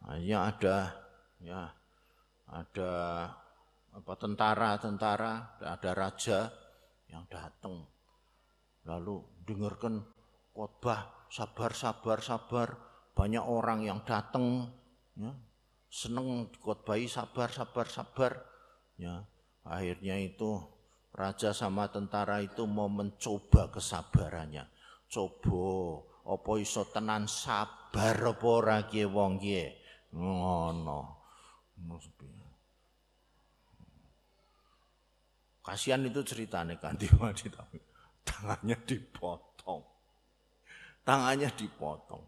Hanya 0.09 0.49
ada 0.49 0.95
ya 1.43 1.69
ada 2.49 2.91
apa 3.93 4.13
tentara, 4.17 4.79
tentara, 4.81 5.59
ada 5.61 5.91
raja 5.93 6.49
yang 7.11 7.27
datang. 7.29 7.85
Lalu 8.87 9.21
dengarkan 9.45 10.01
khotbah 10.55 11.27
sabar, 11.29 11.71
sabar, 11.77 12.17
sabar. 12.23 12.67
Banyak 13.13 13.43
orang 13.43 13.83
yang 13.83 13.99
datang 14.07 14.71
ya, 15.19 15.35
seneng 15.91 16.47
khotbahi 16.63 17.05
sabar, 17.05 17.51
sabar, 17.51 17.85
sabar. 17.91 18.31
Ya, 18.95 19.27
akhirnya 19.67 20.17
itu 20.23 20.78
Raja 21.09 21.51
sama 21.51 21.89
tentara 21.89 22.39
itu 22.39 22.63
mau 22.69 22.87
mencoba 22.87 23.73
kesabarannya. 23.73 24.69
Coba 25.09 26.05
apa 26.29 26.51
iso 26.61 26.85
tenan 26.85 27.25
sabar 27.25 28.17
apa 28.21 28.45
ora 28.45 28.85
kiye 28.85 29.09
wong. 29.09 29.41
Ngono. 30.13 31.01
Kasihan 35.59 36.01
itu 36.01 36.25
ceritanya 36.25 36.81
kan 36.81 36.97
Diwadi 36.97 37.45
tangannya 38.25 38.77
dipotong. 38.89 39.81
Tangannya 41.05 41.49
dipotong. 41.53 42.23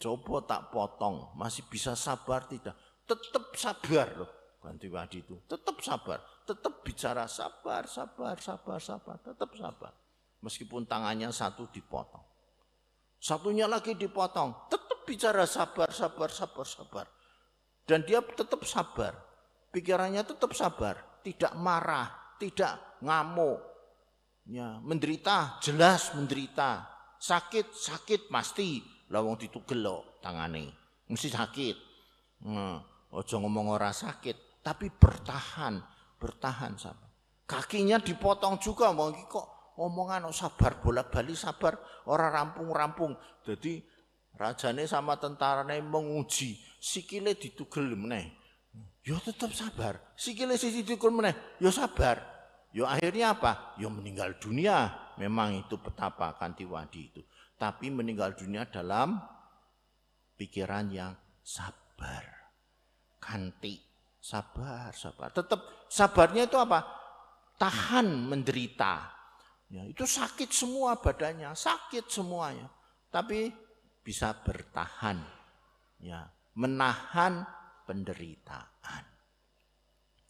Coba 0.00 0.34
tak 0.48 0.72
potong, 0.72 1.28
masih 1.36 1.68
bisa 1.68 1.92
sabar 1.92 2.48
tidak? 2.48 2.72
Tetap 3.04 3.52
sabar 3.52 4.08
loh 4.16 4.30
ganti 4.60 4.88
wadi 4.88 5.24
itu. 5.24 5.36
Tetap 5.44 5.80
sabar 5.80 6.20
tetap 6.50 6.82
bicara 6.82 7.30
sabar, 7.30 7.86
sabar, 7.86 8.34
sabar, 8.42 8.82
sabar, 8.82 9.16
tetap 9.22 9.54
sabar. 9.54 9.94
Meskipun 10.42 10.82
tangannya 10.82 11.30
satu 11.30 11.70
dipotong. 11.70 12.26
Satunya 13.22 13.70
lagi 13.70 13.94
dipotong, 13.94 14.66
tetap 14.66 15.06
bicara 15.06 15.46
sabar, 15.46 15.94
sabar, 15.94 16.30
sabar, 16.34 16.66
sabar. 16.66 17.06
Dan 17.86 18.02
dia 18.02 18.18
tetap 18.18 18.66
sabar. 18.66 19.14
Pikirannya 19.70 20.26
tetap 20.26 20.50
sabar, 20.58 21.22
tidak 21.22 21.54
marah, 21.54 22.10
tidak 22.42 22.98
ngamuk. 22.98 23.62
Ya, 24.50 24.82
menderita, 24.82 25.62
jelas 25.62 26.10
menderita. 26.18 26.82
Sakit, 27.22 27.70
sakit 27.70 28.26
pasti. 28.26 28.82
Lawang 29.14 29.38
ditugel 29.38 29.86
tangane. 30.18 30.74
Mesti 31.06 31.28
sakit. 31.30 31.76
Nah, 32.50 32.82
ojo 33.14 33.34
ngomong 33.36 33.76
ora 33.76 33.94
sakit, 33.94 34.64
tapi 34.64 34.88
bertahan 34.90 35.99
bertahan 36.20 36.76
sabar. 36.76 37.08
Kakinya 37.48 37.98
dipotong 37.98 38.60
juga 38.62 38.92
mau 38.92 39.10
kok 39.10 39.74
omongan 39.80 40.28
oh, 40.28 40.36
sabar 40.36 40.78
bolak-balik 40.78 41.34
sabar 41.34 41.80
orang 42.06 42.30
rampung-rampung. 42.30 43.16
Jadi 43.42 43.80
rajane 44.36 44.84
sama 44.84 45.16
tentarane 45.16 45.80
menguji 45.80 46.60
sikile 46.78 47.34
ditugel 47.34 47.96
meneh. 47.96 48.36
Ya 49.00 49.16
tetap 49.18 49.50
sabar. 49.56 49.98
Sikile 50.14 50.60
sisi 50.60 50.84
ditugel 50.84 51.10
meneh, 51.10 51.34
ya 51.58 51.72
sabar. 51.72 52.22
Ya 52.70 52.86
akhirnya 52.86 53.34
apa? 53.34 53.74
Ya 53.80 53.90
meninggal 53.90 54.38
dunia. 54.38 55.10
Memang 55.18 55.66
itu 55.66 55.74
petapa 55.80 56.38
Kantiwadi 56.38 57.00
itu. 57.10 57.20
Tapi 57.58 57.90
meninggal 57.90 58.38
dunia 58.38 58.68
dalam 58.70 59.18
pikiran 60.38 60.86
yang 60.94 61.12
sabar. 61.42 62.22
Kanti 63.18 63.89
Sabar, 64.30 64.94
sabar. 64.94 65.34
Tetap 65.34 65.90
sabarnya 65.90 66.46
itu 66.46 66.54
apa? 66.54 66.86
Tahan 67.58 68.30
menderita. 68.30 69.10
Ya, 69.66 69.82
itu 69.90 70.06
sakit 70.06 70.54
semua 70.54 71.02
badannya, 71.02 71.50
sakit 71.50 72.06
semuanya. 72.06 72.70
Tapi 73.10 73.50
bisa 74.06 74.30
bertahan. 74.38 75.18
Ya, 75.98 76.30
menahan 76.54 77.42
penderitaan. 77.90 79.02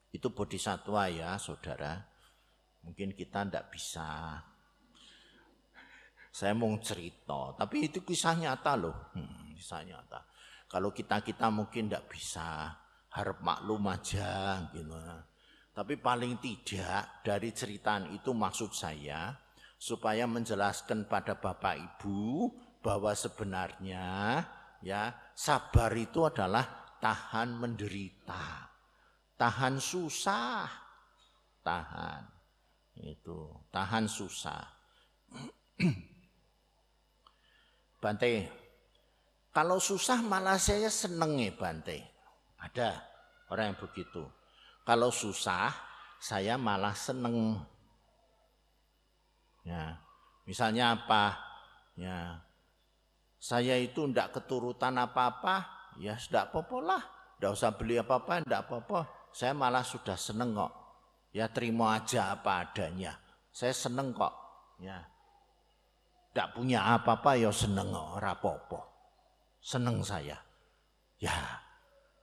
Itu 0.09 0.33
bodhisatwa 0.33 1.13
ya, 1.13 1.37
Saudara. 1.37 2.01
Mungkin 2.81 3.13
kita 3.13 3.45
tidak 3.45 3.69
bisa. 3.69 4.41
Saya 6.33 6.57
mau 6.57 6.73
cerita, 6.81 7.53
tapi 7.53 7.93
itu 7.93 8.01
kisah 8.01 8.33
nyata 8.33 8.81
loh. 8.81 9.13
Hmm, 9.13 9.53
kisah 9.53 9.85
nyata. 9.85 10.25
Kalau 10.73 10.89
kita-kita 10.89 11.53
mungkin 11.53 11.93
tidak 11.93 12.09
bisa 12.09 12.80
harap 13.11 13.43
maklum 13.43 13.87
aja 13.91 14.65
gitu. 14.75 14.95
Tapi 15.71 15.95
paling 15.97 16.39
tidak 16.43 17.23
dari 17.23 17.51
cerita 17.55 18.03
itu 18.11 18.35
maksud 18.35 18.75
saya 18.75 19.35
supaya 19.81 20.29
menjelaskan 20.29 21.09
pada 21.09 21.39
Bapak 21.39 21.79
Ibu 21.79 22.53
bahwa 22.85 23.17
sebenarnya 23.17 24.45
ya 24.85 25.15
sabar 25.33 25.95
itu 25.97 26.27
adalah 26.27 26.97
tahan 27.01 27.57
menderita. 27.57 28.69
Tahan 29.41 29.81
susah. 29.81 30.69
Tahan. 31.65 32.23
Itu, 33.01 33.49
tahan 33.73 34.05
susah. 34.05 34.61
Bante, 38.01 38.49
kalau 39.49 39.81
susah 39.81 40.21
malah 40.21 40.61
saya 40.61 40.93
seneng 40.93 41.41
ya 41.41 41.53
Bante. 41.57 42.20
Ada 42.61 43.01
orang 43.49 43.73
yang 43.75 43.79
begitu. 43.81 44.23
Kalau 44.85 45.09
susah, 45.09 45.73
saya 46.21 46.61
malah 46.61 46.93
seneng. 46.93 47.57
Ya, 49.65 49.97
misalnya 50.45 50.97
apa? 50.97 51.37
Ya, 51.97 52.41
saya 53.41 53.81
itu 53.81 54.05
ndak 54.05 54.37
keturutan 54.37 55.01
apa-apa, 55.01 55.65
ya 55.97 56.17
sudah 56.21 56.49
apa-apa 56.53 56.77
lah. 56.85 57.03
Ndak 57.41 57.51
usah 57.57 57.73
beli 57.73 57.97
apa-apa, 57.97 58.45
ndak 58.45 58.69
apa-apa. 58.69 59.09
Saya 59.33 59.57
malah 59.57 59.81
sudah 59.81 60.17
seneng 60.21 60.53
kok. 60.53 60.73
Ya 61.33 61.49
terima 61.49 61.97
aja 61.97 62.37
apa 62.37 62.69
adanya. 62.69 63.17
Saya 63.49 63.73
seneng 63.73 64.13
kok. 64.13 64.33
Ya, 64.77 65.09
ndak 66.37 66.53
punya 66.53 66.85
apa-apa 66.85 67.41
ya 67.41 67.49
seneng 67.49 67.97
kok, 67.97 68.21
rapopo. 68.21 68.81
Seneng 69.61 70.05
saya. 70.05 70.37
Ya, 71.21 71.33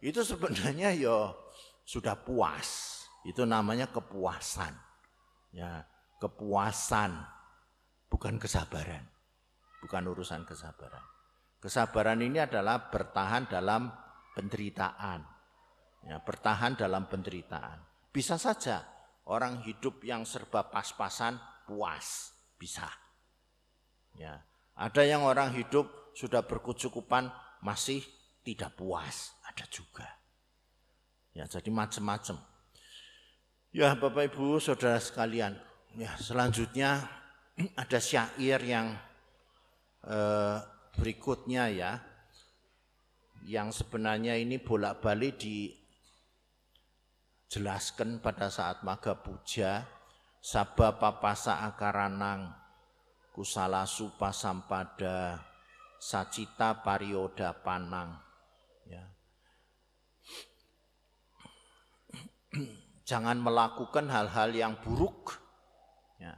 itu 0.02 0.22
sebenarnya 0.22 0.94
ya 0.94 1.34
sudah 1.88 2.14
puas. 2.20 3.02
Itu 3.26 3.44
namanya 3.44 3.92
kepuasan. 3.92 4.72
Ya, 5.52 5.84
kepuasan 6.22 7.18
bukan 8.12 8.38
kesabaran. 8.38 9.04
bukan 9.78 10.10
urusan 10.10 10.42
kesabaran. 10.42 11.06
Kesabaran 11.62 12.18
ini 12.26 12.42
adalah 12.42 12.90
bertahan 12.90 13.46
dalam 13.46 13.94
penderitaan. 14.34 15.22
Ya, 16.02 16.18
bertahan 16.18 16.74
dalam 16.74 17.06
penderitaan. 17.06 17.78
Bisa 18.10 18.42
saja 18.42 18.82
orang 19.30 19.62
hidup 19.62 20.02
yang 20.02 20.26
serba 20.26 20.66
pas-pasan 20.74 21.38
puas, 21.70 22.34
bisa. 22.58 22.90
Ya, 24.18 24.42
ada 24.74 25.04
yang 25.06 25.22
orang 25.22 25.54
hidup 25.54 26.14
sudah 26.18 26.42
berkecukupan 26.42 27.30
masih 27.62 28.02
tidak 28.42 28.74
puas, 28.74 29.37
ada 29.58 29.66
juga. 29.74 30.06
Ya, 31.34 31.50
jadi 31.50 31.74
macam-macam. 31.74 32.38
Ya, 33.74 33.98
Bapak 33.98 34.30
Ibu, 34.30 34.62
Saudara 34.62 35.02
sekalian, 35.02 35.58
ya 35.98 36.14
selanjutnya 36.22 37.10
ada 37.82 37.98
syair 37.98 38.62
yang 38.62 38.94
eh, 40.06 40.58
berikutnya 40.94 41.74
ya 41.74 41.98
yang 43.50 43.74
sebenarnya 43.74 44.38
ini 44.38 44.62
bolak-balik 44.62 45.42
dijelaskan 47.50 48.22
pada 48.22 48.54
saat 48.54 48.86
maga 48.86 49.18
puja 49.18 49.86
sabba 50.42 51.02
papasa 51.02 51.66
akaranang 51.66 52.54
kusala 53.34 53.86
supa 53.90 54.30
sampada 54.34 55.42
sacita 55.98 56.82
parioda 56.82 57.54
panang 57.58 58.18
ya 58.86 59.06
jangan 63.10 63.40
melakukan 63.40 64.10
hal-hal 64.10 64.50
yang 64.52 64.74
buruk 64.82 65.38
ya 66.18 66.36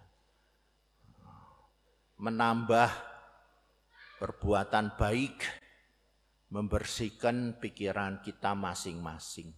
menambah 2.20 2.90
perbuatan 4.20 5.00
baik 5.00 5.48
membersihkan 6.50 7.62
pikiran 7.62 8.20
kita 8.26 8.58
masing-masing. 8.58 9.54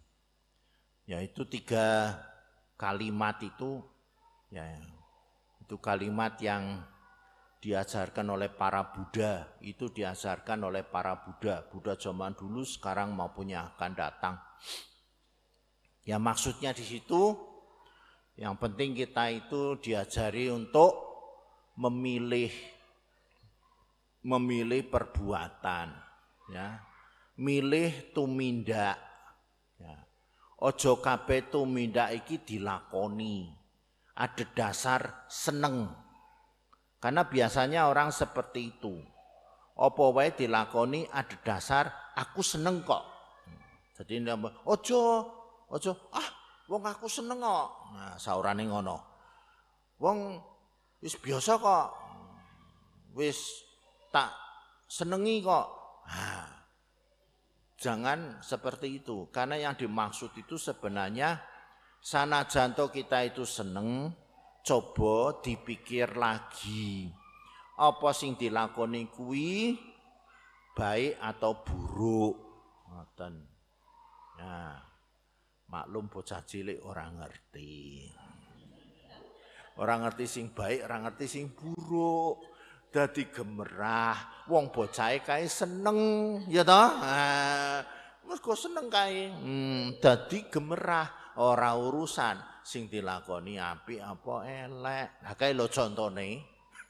Yaitu 1.07 1.47
tiga 1.47 2.19
kalimat 2.75 3.39
itu 3.41 3.81
ya 4.51 4.63
itu 5.63 5.75
kalimat 5.79 6.35
yang 6.43 6.83
diajarkan 7.61 8.25
oleh 8.25 8.49
para 8.49 8.91
Buddha, 8.91 9.55
itu 9.61 9.87
diajarkan 9.93 10.65
oleh 10.65 10.81
para 10.81 11.21
Buddha, 11.21 11.61
Buddha 11.69 11.93
zaman 11.93 12.33
dulu 12.33 12.65
sekarang 12.65 13.13
maupun 13.13 13.53
yang 13.53 13.69
akan 13.77 13.91
datang. 13.93 14.35
Ya 16.01 16.17
maksudnya 16.17 16.73
di 16.73 16.81
situ 16.81 17.37
yang 18.41 18.57
penting 18.57 18.97
kita 18.97 19.29
itu 19.29 19.77
diajari 19.77 20.49
untuk 20.49 20.97
memilih 21.77 22.49
memilih 24.25 24.85
perbuatan 24.89 25.93
ya. 26.49 26.81
Milih 27.37 28.13
tumindak 28.13 28.97
ya. 29.77 29.95
Ojo 30.61 31.01
kabeh 31.01 31.49
tumindak 31.49 32.13
iki 32.13 32.41
dilakoni. 32.41 33.49
Ada 34.13 34.45
dasar 34.53 35.25
seneng. 35.25 35.89
Karena 37.01 37.25
biasanya 37.25 37.89
orang 37.89 38.13
seperti 38.13 38.77
itu. 38.77 39.01
Apa 39.73 40.03
wae 40.13 40.29
dilakoni 40.37 41.09
ada 41.09 41.33
dasar 41.41 42.13
aku 42.13 42.45
seneng 42.45 42.85
kok. 42.85 43.01
Jadi 43.97 44.21
ojo 44.69 45.01
ojo 45.71 46.11
ah 46.11 46.27
wong 46.67 46.83
aku 46.83 47.07
seneng 47.07 47.39
kok 47.39 47.67
nah 47.95 48.15
saurane 48.19 48.67
ngono 48.67 48.97
wong 50.03 50.35
wis 50.99 51.15
biasa 51.15 51.57
kok 51.57 51.87
wis 53.15 53.71
tak 54.11 54.31
senengi 54.91 55.39
kok. 55.39 55.67
Nah, 56.11 56.51
jangan 57.79 58.43
seperti 58.43 58.99
itu. 58.99 59.31
Karena 59.31 59.55
yang 59.55 59.79
dimaksud 59.79 60.35
itu 60.35 60.59
sebenarnya 60.59 61.39
sana 62.03 62.43
jantung 62.43 62.91
kita 62.91 63.23
itu 63.23 63.47
seneng, 63.47 64.11
coba 64.67 65.39
dipikir 65.39 66.19
lagi. 66.19 67.07
Apa 67.79 68.11
sing 68.11 68.35
dilakoni 68.35 69.07
kuwi 69.07 69.79
baik 70.75 71.15
atau 71.23 71.63
buruk. 71.63 72.35
Ngoten. 72.91 73.33
Nah, 74.43 74.75
maklum 75.71 76.11
bocah 76.11 76.43
cilik 76.43 76.83
orang 76.83 77.23
ngerti. 77.23 78.03
Orang 79.79 80.03
ngerti 80.03 80.27
sing 80.27 80.45
baik, 80.51 80.83
orang 80.83 81.07
ngerti 81.07 81.25
sing 81.31 81.45
buruk. 81.55 82.43
Dadi 82.91 83.31
gemerah 83.31 84.43
wong 84.51 84.67
bocahe 84.67 85.23
kae 85.23 85.47
seneng 85.47 85.95
ya 86.51 86.59
toh? 86.67 86.91
Wis 88.27 88.43
kok 88.43 88.59
seneng 88.59 88.91
kae. 88.91 89.31
Hmm, 89.31 89.95
dadi 89.95 90.51
gemerah 90.51 91.39
ora 91.39 91.71
urusan. 91.79 92.59
Sing 92.67 92.91
dilakoni 92.91 93.55
apik 93.55 94.03
apa 94.03 94.43
elek. 94.43 95.23
Nah 95.23 95.33
kae 95.39 95.55
lho 95.55 95.71
contone. 95.71 96.29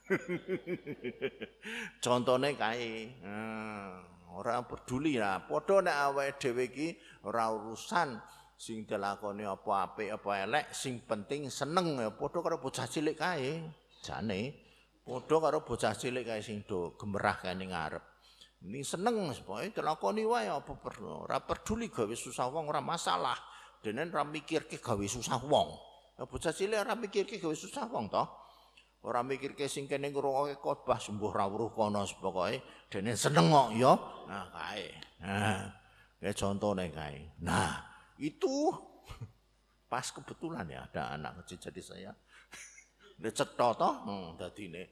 Contone 2.03 2.49
kae. 2.57 3.21
Hmm, 3.21 4.01
ora 4.33 4.65
peduli 4.65 5.21
lah. 5.21 5.45
Padha 5.45 5.85
nek 5.85 5.97
awake 6.09 6.41
dhewe 6.41 6.65
iki 6.65 6.97
ora 7.29 7.53
urusan 7.53 8.40
sing 8.61 8.85
dilakoni 8.85 9.41
apa 9.41 9.89
apik 9.89 10.21
apa 10.21 10.29
elek 10.45 10.65
sing 10.69 11.01
penting 11.01 11.49
seneng 11.49 11.97
ya 11.97 12.13
padha 12.13 12.45
karo 12.45 12.61
bocah 12.61 12.85
cilik 12.85 13.17
kae 13.17 13.57
jane 14.05 14.69
Padha 15.01 15.41
karo 15.41 15.65
bocah 15.65 15.97
cilik 15.97 16.29
kae 16.29 16.45
sing 16.45 16.61
do 16.69 16.93
gemerah 16.93 17.41
kene 17.41 17.65
ngarep. 17.65 18.05
Ini 18.61 18.85
seneng 18.85 19.33
pokoke 19.33 19.73
dilakoni 19.73 20.21
wae 20.29 20.45
apa 20.45 20.77
perlu. 20.77 21.25
Ora 21.25 21.41
peduli 21.41 21.89
gawe 21.89 22.13
susah 22.13 22.45
wong 22.53 22.69
ora 22.69 22.85
masalah. 22.85 23.35
Dene 23.81 24.05
ora 24.05 24.21
mikirke 24.21 24.77
gawe 24.77 25.05
susah 25.09 25.41
wong. 25.41 25.69
Ya 26.21 26.29
bocah 26.29 26.53
cilik 26.53 26.77
ora 26.77 26.93
mikirke 26.93 27.41
gawe 27.41 27.55
susah 27.57 27.89
wong 27.89 28.13
to. 28.13 28.23
Ora 29.01 29.25
mikirke 29.25 29.65
sing 29.65 29.89
kene 29.89 30.13
ngrungokke 30.13 30.61
khotbah 30.61 31.01
sembuh 31.01 31.31
ra 31.33 31.49
weruh 31.49 31.73
kono 31.73 32.05
pokoke 32.21 32.61
dene 32.93 33.17
seneng 33.17 33.49
kok 33.49 33.69
ya. 33.73 33.93
Nah 34.29 34.45
kae. 34.53 34.85
Nah, 35.25 35.65
kayak 36.21 36.37
contone 36.37 36.93
kae. 36.93 37.41
Nah, 37.41 37.90
itu 38.19 38.73
pas 39.91 40.07
kebetulan 40.07 40.67
ya 40.71 40.87
ada 40.87 41.15
anak 41.15 41.43
kecil 41.43 41.71
jadi 41.71 41.81
saya 41.83 42.11
Nek 43.21 43.37
cetha 43.37 43.67
to, 43.77 43.89
hmm, 44.01 44.33
dadine 44.33 44.89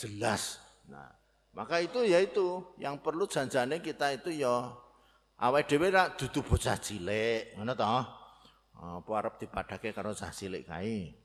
jelas. 0.00 0.60
Nah, 0.84 1.08
maka 1.56 1.80
itu 1.80 2.04
ya 2.04 2.20
itu 2.20 2.76
yang 2.76 3.00
perlu 3.00 3.24
janjane 3.24 3.80
kita 3.80 4.12
itu 4.12 4.44
ya 4.44 4.68
awake 5.40 5.72
dhewe 5.72 5.88
ra 5.88 6.12
dudu 6.12 6.44
bocah 6.44 6.76
cilik, 6.76 7.56
ngono 7.56 7.72
to. 7.72 7.84
Apa 8.80 9.10
arep 9.16 9.34
dipadake 9.40 9.96
karo 9.96 10.12
cah 10.12 10.28
cilik 10.28 10.68
kae. 10.68 11.16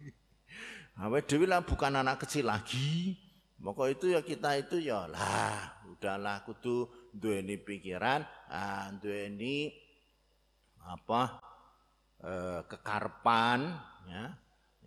awake 1.04 1.28
dhewe 1.28 1.44
lah 1.44 1.60
bukan 1.60 2.00
anak 2.00 2.24
kecil 2.24 2.48
lagi. 2.48 3.20
Maka 3.60 3.92
itu 3.92 4.16
ya 4.16 4.24
kita 4.24 4.56
itu 4.56 4.80
ya 4.80 5.04
lah, 5.04 5.84
udahlah 5.92 6.40
kudu 6.48 6.88
duweni 7.12 7.58
pikiran, 7.58 8.22
ah 8.50 8.90
duweni 8.96 9.70
apa 10.86 11.40
eh, 12.24 12.60
kekarpan 12.66 13.60
ya. 14.08 14.24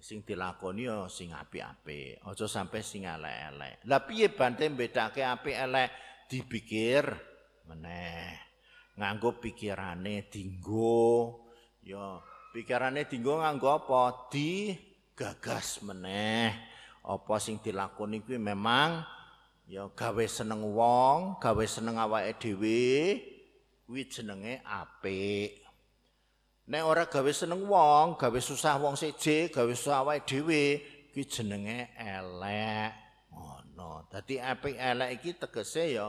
Sing 0.04 0.20
dilakoni 0.20 0.84
ya 0.84 1.08
sing 1.08 1.32
apik-apik 1.32 2.20
aja 2.28 2.44
sampai 2.44 2.84
sing 2.84 3.08
elek-elek. 3.08 3.88
Lah 3.88 4.04
piye 4.04 4.28
bante 4.36 4.68
mbedake 4.68 5.24
apik-elek? 5.24 5.90
Dipikir 6.28 7.08
meneh. 7.72 8.36
Nganggo 9.00 9.40
pikirane 9.40 10.28
dinggo. 10.28 11.48
Ya 11.88 12.20
pikirane 12.52 13.08
dinggo 13.08 13.40
nganggo 13.40 13.80
apa? 13.80 14.28
Digagas 14.28 15.80
meneh. 15.88 16.52
Apa 17.08 17.40
sing 17.40 17.64
dilakoni 17.64 18.20
kuwi 18.28 18.44
memang 18.44 19.08
ya 19.68 19.88
gawe 19.92 20.26
seneng 20.28 20.62
wong 20.76 21.40
gawe 21.40 21.64
seneng 21.68 21.96
awake 22.00 22.36
dhewe 22.42 22.84
kuwi 23.88 24.08
jenenge 24.08 24.60
apik 24.64 25.64
Nek 26.64 26.84
ora 26.88 27.04
gawe 27.04 27.28
seneng 27.36 27.68
wong, 27.68 28.16
gawe 28.16 28.40
susah 28.40 28.80
wong 28.80 28.96
seje, 28.96 29.52
gawe 29.52 29.68
susah 29.76 30.00
awake 30.00 30.24
dhewe, 30.24 30.80
kuwi 31.12 31.28
jenenge 31.28 31.92
elek. 32.00 32.92
Ngono. 33.36 34.08
Dadi 34.08 34.40
apik 34.40 34.80
elek 34.80 35.20
iki 35.20 35.36
tegese 35.36 36.00
ya 36.00 36.08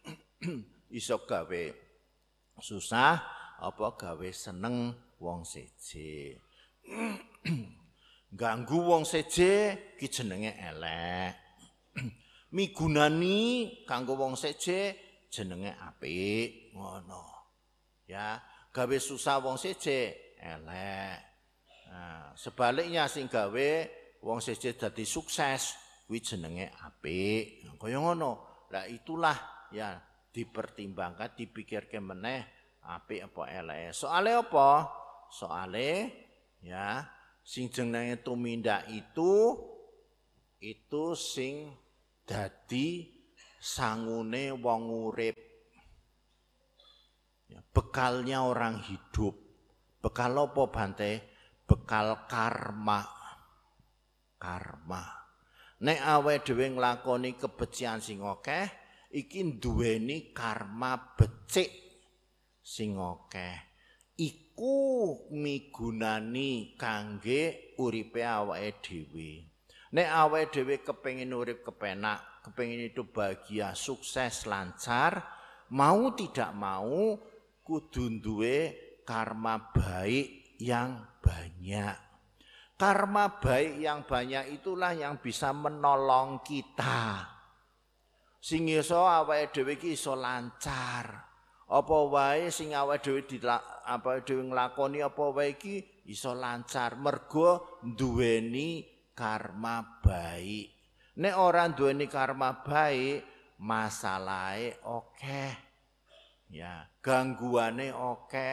iso 0.98 1.20
gawe 1.28 1.62
susah 2.56 3.20
apa 3.60 3.86
gawe 3.92 4.28
seneng 4.32 4.96
wong 5.20 5.44
seje. 5.44 6.40
Ganggu 8.40 8.78
wong 8.88 9.04
seje 9.04 9.76
ki 10.00 10.08
jenenge 10.08 10.56
elek. 10.56 11.36
Migunani 12.54 13.38
kanggo 13.84 14.16
wong 14.16 14.36
seje 14.36 14.96
jenenge 15.28 15.76
apik. 15.76 16.72
Ngono. 16.72 17.22
Ya. 18.08 18.40
gawe 18.68 18.96
susah 19.00 19.42
wong 19.42 19.58
seje 19.58 20.14
elek. 20.38 21.18
Nah, 21.88 22.30
sebaliknya 22.38 23.08
sing 23.08 23.26
gawe 23.26 23.70
wong 24.22 24.38
siji 24.42 24.74
dadi 24.74 25.06
sukses 25.06 25.78
kuwi 26.08 26.24
jenenge 26.24 26.72
apik 26.82 27.68
kaya 27.78 28.00
ngono 28.00 28.64
lah 28.72 28.84
itulah 28.88 29.68
ya 29.70 30.00
dipertimbangkan 30.32 31.36
dipikirke 31.36 32.00
meneh 32.00 32.42
apik 32.88 33.28
apa 33.28 33.42
elek 33.52 33.92
soale 33.92 34.32
apa 34.34 34.70
soale 35.30 35.90
ya 36.64 37.04
sing 37.44 37.70
jenenge 37.70 38.24
tumindak 38.24 38.88
itu 38.90 39.54
itu 40.58 41.04
sing 41.14 41.70
dadi 42.28 43.08
sangune 43.56 44.52
wong 44.52 44.82
urip. 44.92 45.36
Ya, 47.48 47.64
bekalnya 47.72 48.44
orang 48.44 48.84
hidup. 48.84 49.32
Bekal 50.04 50.36
apa 50.36 50.62
bante? 50.68 51.12
Bekal 51.64 52.28
karma. 52.28 53.08
Karma. 54.36 55.02
Nek 55.80 56.00
awe 56.04 56.34
dhewe 56.44 56.74
nglakoni 56.76 57.38
kebecikan 57.40 58.02
sing 58.02 58.20
akeh 58.20 58.66
iki 59.14 59.56
duweni 59.56 60.34
karma 60.36 61.16
becik 61.16 61.70
sing 62.60 63.00
akeh. 63.00 63.56
Iku 64.18 65.14
migunani 65.30 66.74
kangge 66.74 67.74
uripe 67.78 68.26
awake 68.26 68.82
dhewe 68.82 69.47
nek 69.94 70.08
awake 70.08 70.52
dhewe 70.52 70.76
kepengin 70.84 71.32
urip 71.32 71.64
kepenak 71.64 72.42
kepengin 72.44 72.88
itu 72.88 73.04
bahagia 73.08 73.72
sukses 73.72 74.48
lancar 74.48 75.24
mau 75.72 76.12
tidak 76.16 76.52
mau 76.56 77.16
kudu 77.64 78.20
duwe 78.20 78.58
karma 79.04 79.72
baik 79.72 80.56
yang 80.60 81.00
banyak. 81.20 81.96
Karma 82.78 83.42
baik 83.42 83.82
yang 83.82 84.06
banyak 84.06 84.54
itulah 84.54 84.94
yang 84.94 85.18
bisa 85.18 85.50
menolong 85.50 86.40
kita. 86.46 87.26
Sing 88.38 88.70
iso 88.70 89.02
awake 89.02 89.50
dhewe 89.50 89.74
iki 89.76 89.98
iso 89.98 90.14
lancar. 90.14 91.26
Apa 91.68 91.96
wae 92.08 92.48
sing 92.48 92.72
awake 92.72 93.02
dhewe 93.02 93.48
apa 93.84 94.22
dhewe 94.22 94.46
nglakoni 94.46 95.02
apa 95.02 95.24
wae 95.34 95.58
iki 95.58 96.06
iso 96.06 96.32
lancar. 96.38 96.94
Mergo 96.96 97.82
duweni 97.82 98.86
karma 99.18 99.98
baik. 99.98 100.70
Nek 101.18 101.34
ora 101.34 101.66
duweni 101.66 102.06
karma 102.06 102.62
baik, 102.62 103.26
masalahe 103.58 104.78
oke. 104.86 105.42
Ya, 106.54 106.86
oke. 107.98 108.50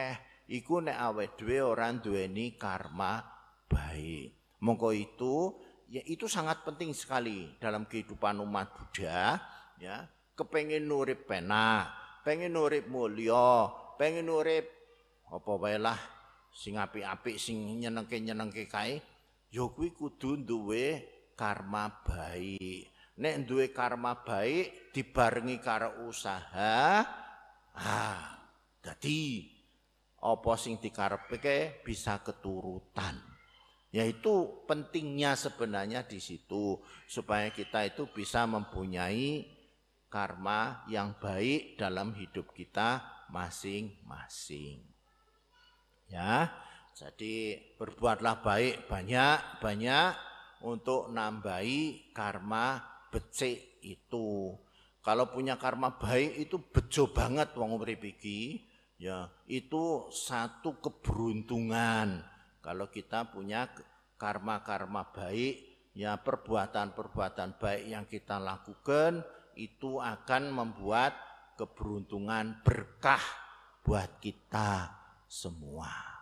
Iku 0.50 0.82
nek 0.82 0.98
awake 0.98 1.38
dhewe 1.38 1.62
ora 1.62 1.94
duweni 1.94 2.58
karma 2.58 3.22
baik. 3.70 4.58
Mongko 4.58 4.90
itu 4.90 5.54
ya 5.86 6.02
itu 6.02 6.26
sangat 6.26 6.66
penting 6.66 6.90
sekali 6.90 7.54
dalam 7.62 7.86
kehidupan 7.86 8.42
umat 8.42 8.74
Buddha 8.74 9.38
ya. 9.78 10.02
Kepengin 10.36 10.84
nurip 10.84 11.24
pena, 11.24 11.88
pengen 12.20 12.52
nurip 12.52 12.90
mulya, 12.92 13.72
pengen 13.96 14.28
nurip 14.28 14.68
apa 15.32 15.50
wae 15.56 15.80
lah 15.80 15.96
sing 16.52 16.76
sing 17.40 17.56
nyenengke-nyenengke 17.80 18.68
kae 18.68 19.00
ya 19.50 19.64
kuwi 19.70 19.94
kudu 19.94 20.40
duwe 20.42 20.86
karma 21.36 22.02
baik. 22.02 22.90
Nek 23.16 23.48
duwe 23.48 23.72
karma 23.72 24.20
baik 24.20 24.92
dibarengi 24.92 25.56
karo 25.60 26.04
usaha, 26.04 27.00
ah, 27.72 28.24
dadi 28.84 29.48
apa 30.20 30.52
sing 30.60 30.76
dikarepke 30.76 31.80
bisa 31.80 32.20
keturutan. 32.20 33.16
Yaitu 33.94 34.66
pentingnya 34.68 35.32
sebenarnya 35.38 36.04
di 36.04 36.20
situ 36.20 36.76
supaya 37.08 37.48
kita 37.48 37.88
itu 37.88 38.04
bisa 38.12 38.44
mempunyai 38.44 39.48
karma 40.12 40.84
yang 40.92 41.16
baik 41.16 41.80
dalam 41.80 42.12
hidup 42.12 42.52
kita 42.52 43.00
masing-masing. 43.32 44.84
Ya. 46.12 46.65
Jadi 46.96 47.52
berbuatlah 47.76 48.40
baik 48.40 48.88
banyak-banyak 48.88 50.16
untuk 50.64 51.12
nambahi 51.12 52.08
karma 52.16 52.80
becik 53.12 53.84
itu. 53.84 54.56
Kalau 55.04 55.28
punya 55.28 55.60
karma 55.60 56.00
baik 56.00 56.48
itu 56.48 56.56
bejo 56.56 57.12
banget 57.12 57.52
wong 57.52 57.76
urip 57.76 58.00
iki, 58.00 58.64
ya 58.96 59.28
itu 59.44 60.08
satu 60.08 60.80
keberuntungan. 60.80 62.24
Kalau 62.64 62.88
kita 62.88 63.28
punya 63.28 63.68
karma-karma 64.16 65.12
baik, 65.12 65.92
ya 65.92 66.16
perbuatan-perbuatan 66.16 67.60
baik 67.60 67.84
yang 67.92 68.08
kita 68.08 68.40
lakukan 68.40 69.20
itu 69.52 70.00
akan 70.00 70.48
membuat 70.48 71.12
keberuntungan 71.60 72.64
berkah 72.64 73.20
buat 73.84 74.16
kita 74.16 74.96
semua. 75.28 76.15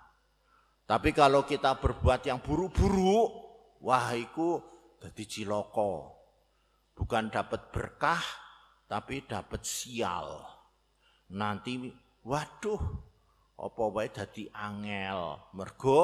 Tapi 0.85 1.17
kalau 1.17 1.49
kita 1.49 1.81
berbuat 1.81 2.29
yang 2.29 2.45
buruk-buruk, 2.45 3.29
wah 3.81 4.13
itu 4.13 4.61
jadi 5.01 5.25
ciloko. 5.25 6.13
Bukan 6.93 7.33
dapat 7.33 7.73
berkah, 7.73 8.23
tapi 8.85 9.25
dapat 9.25 9.65
sial. 9.65 10.45
Nanti, 11.33 11.89
waduh, 12.23 12.81
apa 13.59 13.85
wae 13.91 14.09
dadi 14.11 14.45
angel. 14.53 15.55
Mergo 15.57 16.03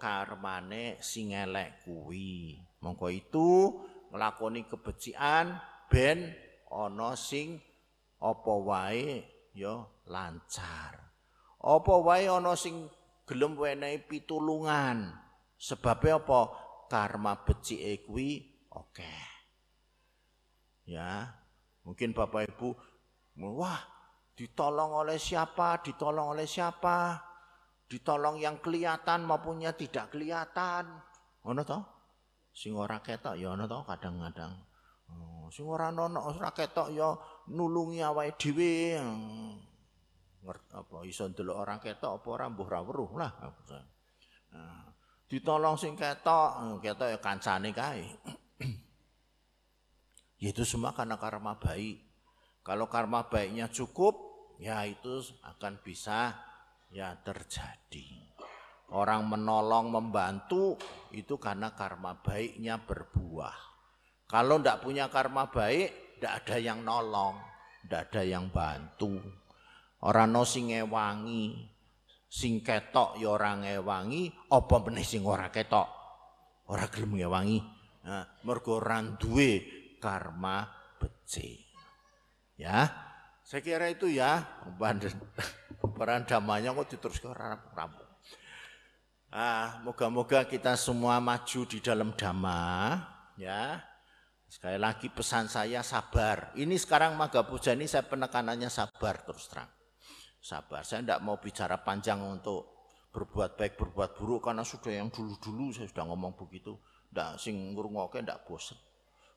karmane 0.00 0.98
sing 1.02 1.36
elek 1.36 1.84
kuwi. 1.86 2.58
Mongko 2.82 3.06
itu 3.12 3.48
nglakoni 4.10 4.66
kebecikan 4.66 5.54
ben 5.86 6.34
ana 6.72 7.14
sing 7.14 7.60
apa 8.18 8.52
wae 8.58 9.22
ya 9.54 9.86
lancar. 10.10 10.98
Apa 11.62 11.94
wae 12.02 12.26
ana 12.26 12.58
sing 12.58 12.90
gelem 13.26 13.54
wenehi 13.54 14.02
pitulungan. 14.02 15.14
Sebabnya 15.58 16.18
apa? 16.18 16.40
Karma 16.90 17.38
becike 17.40 18.04
kuwi 18.04 18.42
oke. 18.74 19.14
Ya, 20.84 21.30
mungkin 21.86 22.12
Bapak 22.12 22.52
Ibu 22.52 22.74
wah 23.38 23.80
ditolong 24.36 24.92
oleh 24.92 25.16
siapa? 25.16 25.80
Ditolong 25.80 26.36
oleh 26.36 26.44
siapa? 26.44 27.16
Ditolong 27.86 28.42
yang 28.42 28.60
kelihatan 28.60 29.24
maupun 29.24 29.62
tidak 29.62 30.12
kelihatan. 30.12 30.88
Ngono 31.46 31.62
to? 31.64 31.78
Sing 32.52 32.76
ora 32.76 33.00
ketok 33.00 33.40
ya 33.40 33.56
ono 33.56 33.64
to 33.64 33.80
kadang-kadang. 33.88 34.52
Oh, 35.08 35.48
sing 35.48 35.64
ora 35.64 35.88
ono 35.88 36.08
ora 36.08 36.52
ketok 36.52 36.92
ya 36.92 37.16
nulungi 37.48 38.04
awake 38.04 38.36
dhewe. 38.36 39.00
Apa? 40.50 41.06
Iso 41.06 41.30
ndelok 41.30 41.56
orang 41.56 41.78
ketok 41.78 42.22
apa 42.22 42.26
ora? 42.28 42.46
Mbuh 42.50 42.68
weruh 42.68 43.10
lah. 43.14 43.32
Nah, 44.52 44.84
ditolong 45.30 45.78
sing 45.78 45.94
ketok 45.94 46.82
ketok 46.82 47.08
ya 47.08 47.18
kancane 47.22 47.70
kae. 47.70 48.04
Ya 50.42 50.50
itu 50.50 50.66
semua 50.66 50.90
karena 50.90 51.14
karma 51.22 51.54
baik 51.54 52.02
kalau 52.66 52.86
karma 52.86 53.26
baiknya 53.26 53.70
cukup 53.70 54.18
ya 54.62 54.86
itu 54.86 55.22
akan 55.42 55.82
bisa 55.82 56.34
ya 56.94 57.14
terjadi. 57.22 58.22
Orang 58.90 59.26
menolong 59.30 59.90
membantu 59.90 60.78
itu 61.10 61.38
karena 61.38 61.74
karma 61.74 62.18
baiknya 62.18 62.78
berbuah. 62.82 63.54
Kalau 64.30 64.58
ndak 64.62 64.82
punya 64.82 65.10
karma 65.10 65.50
baik 65.50 66.18
ndak 66.22 66.46
ada 66.46 66.56
yang 66.62 66.86
nolong 66.86 67.34
ndak 67.82 68.14
ada 68.14 68.22
yang 68.22 68.46
bantu 68.46 69.18
ora 70.02 70.26
ana 70.26 70.42
sing 70.42 70.74
ngewangi 70.74 71.70
sing 72.26 72.64
ketok 72.64 73.20
ya 73.20 73.36
ora 73.36 73.54
ngewangi 73.60 74.50
apa 74.50 74.76
meneh 74.82 75.06
sing 75.06 75.22
ora 75.22 75.52
ketok? 75.52 75.88
Ora 76.72 76.88
gelem 76.88 77.20
ngewangi. 77.20 77.58
Nah, 78.02 78.24
mergo 78.42 78.80
ora 78.82 78.98
duwe 79.04 79.62
karma 80.02 80.66
becik. 80.96 81.70
Ya 82.58 82.88
saya 83.46 83.60
kira 83.62 83.86
itu 83.92 84.08
ya. 84.10 84.42
Peran 85.98 86.24
damanya 86.24 86.72
kok 86.72 86.88
diteruskan 86.88 87.34
orang 87.36 87.58
rampung. 87.74 88.10
Ah 89.32 89.80
moga-moga 89.86 90.44
kita 90.48 90.74
semua 90.74 91.20
maju 91.22 91.60
di 91.68 91.78
dalam 91.78 92.16
dhamma 92.16 92.98
ya. 93.38 93.78
Sekali 94.48 94.76
lagi 94.76 95.08
pesan 95.08 95.48
saya 95.48 95.80
sabar. 95.80 96.52
Ini 96.58 96.76
sekarang 96.76 97.16
Maga 97.16 97.40
Puja 97.44 97.72
ini 97.72 97.88
saya 97.88 98.04
penekanannya 98.04 98.68
sabar 98.68 99.24
terus 99.24 99.48
terang 99.48 99.81
sabar. 100.42 100.82
Saya 100.82 101.06
tidak 101.06 101.22
mau 101.22 101.38
bicara 101.38 101.78
panjang 101.78 102.18
untuk 102.18 102.90
berbuat 103.14 103.54
baik, 103.54 103.78
berbuat 103.78 104.18
buruk 104.18 104.50
karena 104.50 104.66
sudah 104.66 104.90
yang 104.90 105.08
dulu-dulu 105.08 105.70
saya 105.70 105.86
sudah 105.86 106.04
ngomong 106.10 106.34
begitu. 106.34 106.74
Tidak 107.08 107.38
sing 107.38 107.54
ngrungokke 107.72 108.20
tidak 108.20 108.42
bosan. 108.42 108.76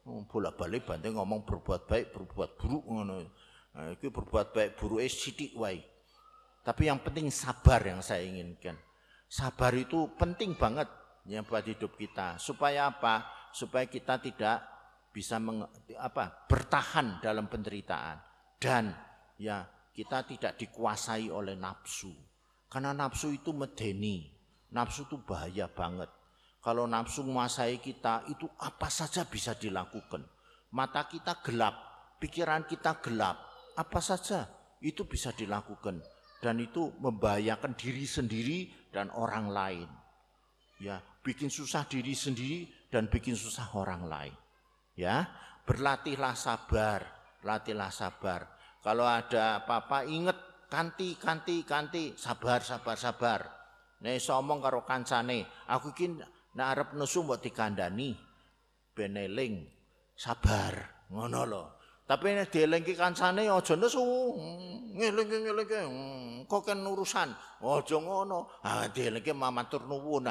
Oh, 0.09 0.25
Bolak-balik 0.25 0.89
banting 0.89 1.13
ngomong 1.13 1.45
berbuat 1.45 1.85
baik, 1.85 2.09
berbuat 2.09 2.57
buruk. 2.57 2.83
Nah, 2.89 3.91
itu 3.93 4.09
berbuat 4.09 4.49
baik 4.51 4.69
buruk 4.81 5.05
es 5.05 5.13
sidik 5.13 5.53
wae. 5.53 5.85
Tapi 6.65 6.89
yang 6.89 6.97
penting 6.97 7.29
sabar 7.29 7.77
yang 7.85 8.01
saya 8.01 8.25
inginkan. 8.25 8.73
Sabar 9.29 9.69
itu 9.77 10.09
penting 10.17 10.57
banget 10.57 10.89
ya 11.29 11.45
buat 11.45 11.61
hidup 11.61 11.93
kita. 11.93 12.41
Supaya 12.41 12.89
apa? 12.89 13.35
supaya 13.55 13.87
kita 13.87 14.19
tidak 14.19 14.59
bisa 15.15 15.39
meng, 15.39 15.63
apa 15.95 16.43
bertahan 16.51 17.23
dalam 17.23 17.47
penderitaan 17.47 18.19
dan 18.59 18.91
ya 19.39 19.63
kita 19.95 20.27
tidak 20.27 20.59
dikuasai 20.59 21.31
oleh 21.31 21.55
nafsu. 21.55 22.11
Karena 22.67 22.91
nafsu 22.91 23.31
itu 23.31 23.55
medeni. 23.55 24.27
Nafsu 24.75 25.07
itu 25.07 25.23
bahaya 25.23 25.71
banget. 25.71 26.11
Kalau 26.59 26.83
nafsu 26.83 27.23
menguasai 27.23 27.79
kita 27.79 28.27
itu 28.27 28.43
apa 28.59 28.91
saja 28.91 29.23
bisa 29.23 29.55
dilakukan. 29.55 30.19
Mata 30.75 31.07
kita 31.07 31.39
gelap, 31.39 31.75
pikiran 32.19 32.67
kita 32.67 32.99
gelap, 32.99 33.39
apa 33.79 33.99
saja 34.03 34.43
itu 34.83 35.07
bisa 35.07 35.31
dilakukan 35.31 36.03
dan 36.43 36.59
itu 36.59 36.91
membahayakan 36.99 37.73
diri 37.79 38.03
sendiri 38.03 38.59
dan 38.91 39.07
orang 39.15 39.47
lain. 39.47 39.89
Ya, 40.77 40.99
bikin 41.23 41.47
susah 41.47 41.87
diri 41.87 42.11
sendiri 42.11 42.67
dan 42.91 43.07
bikin 43.07 43.33
susah 43.33 43.71
orang 43.79 44.05
lain. 44.05 44.35
Ya, 44.99 45.25
berlatihlah 45.63 46.35
sabar, 46.35 47.01
latihlah 47.41 47.91
sabar. 47.91 48.54
Kalau 48.85 49.09
ada 49.09 49.65
apa-apa 49.65 50.05
ingat 50.05 50.69
kanti 50.69 51.17
kanti 51.17 51.65
kanti 51.65 52.13
sabar 52.13 52.61
sabar 52.61 52.93
sabar. 52.93 53.41
Nek 54.05 54.21
somong 54.21 54.61
karo 54.61 54.85
kancane, 54.85 55.65
aku 55.65 55.89
iki 55.97 56.13
nek 56.53 56.67
arep 56.69 56.89
nesu 56.93 57.25
mbok 57.25 57.41
dikandani 57.41 58.13
beneling 58.93 59.65
sabar 60.13 61.01
ngono 61.09 61.41
lho. 61.49 61.63
Tapi 62.05 62.37
nek 62.37 62.53
dielingke 62.53 62.93
kancane 62.93 63.49
aja 63.49 63.73
nesu. 63.73 64.05
Ngelingke 64.93 65.37
ngelingke 65.49 65.79
kok 66.45 66.61
kan 66.69 66.85
urusan. 66.85 67.33
Aja 67.65 67.97
ngono. 67.97 68.61
Ah 68.61 68.85
dielingke 68.85 69.33
matur 69.33 69.89
nuwun. 69.89 70.29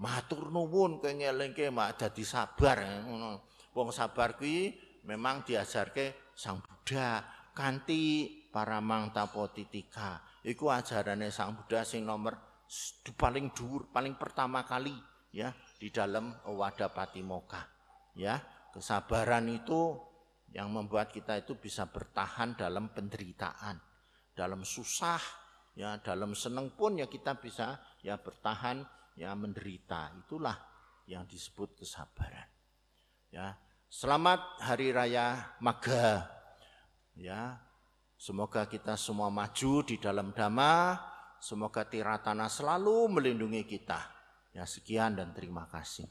Matur 0.00 0.48
nuwun 0.48 0.96
kowe 0.96 1.12
ngelingke 1.12 1.68
mak 1.68 2.00
dadi 2.00 2.24
sabar 2.24 3.04
ngono. 3.04 3.44
Wong 3.76 3.92
sabar 3.92 4.32
kuwi 4.40 4.72
memang 5.04 5.44
diajarke 5.44 6.32
Sang 6.36 6.60
Buddha 6.60 7.35
kanthi 7.56 8.28
paramang 8.52 9.16
tapotitika. 9.16 10.20
Iku 10.44 10.68
ajarane 10.68 11.32
Sang 11.32 11.56
Buddha 11.56 11.82
sing 11.88 12.04
nomor 12.04 12.36
paling 13.16 13.56
dhuwur, 13.56 13.88
paling 13.88 14.20
pertama 14.20 14.68
kali 14.68 14.92
ya 15.32 15.56
di 15.80 15.88
dalam 15.88 16.36
wadah 16.44 16.92
patimoka. 16.92 17.64
Ya, 18.12 18.40
kesabaran 18.72 19.48
itu 19.48 19.96
yang 20.52 20.72
membuat 20.72 21.12
kita 21.12 21.40
itu 21.40 21.56
bisa 21.56 21.88
bertahan 21.88 22.56
dalam 22.56 22.92
penderitaan, 22.92 23.76
dalam 24.32 24.64
susah, 24.64 25.20
ya 25.76 26.00
dalam 26.00 26.32
seneng 26.36 26.72
pun 26.76 27.00
ya 27.00 27.08
kita 27.08 27.36
bisa 27.40 27.80
ya 28.04 28.20
bertahan 28.20 28.84
ya 29.16 29.32
menderita. 29.36 30.12
Itulah 30.24 30.56
yang 31.08 31.24
disebut 31.28 31.76
kesabaran. 31.80 32.48
Ya, 33.28 33.58
Selamat 33.86 34.42
Hari 34.60 34.90
Raya 34.90 35.56
Maga. 35.62 36.35
Ya, 37.16 37.64
semoga 38.20 38.68
kita 38.68 38.92
semua 39.00 39.32
maju 39.32 39.80
di 39.88 39.96
dalam 39.96 40.36
dhamma. 40.36 41.00
Semoga 41.40 41.88
Tiratana 41.88 42.44
selalu 42.52 43.08
melindungi 43.08 43.64
kita. 43.64 44.04
Ya, 44.52 44.68
sekian 44.68 45.16
dan 45.16 45.32
terima 45.32 45.64
kasih. 45.64 46.08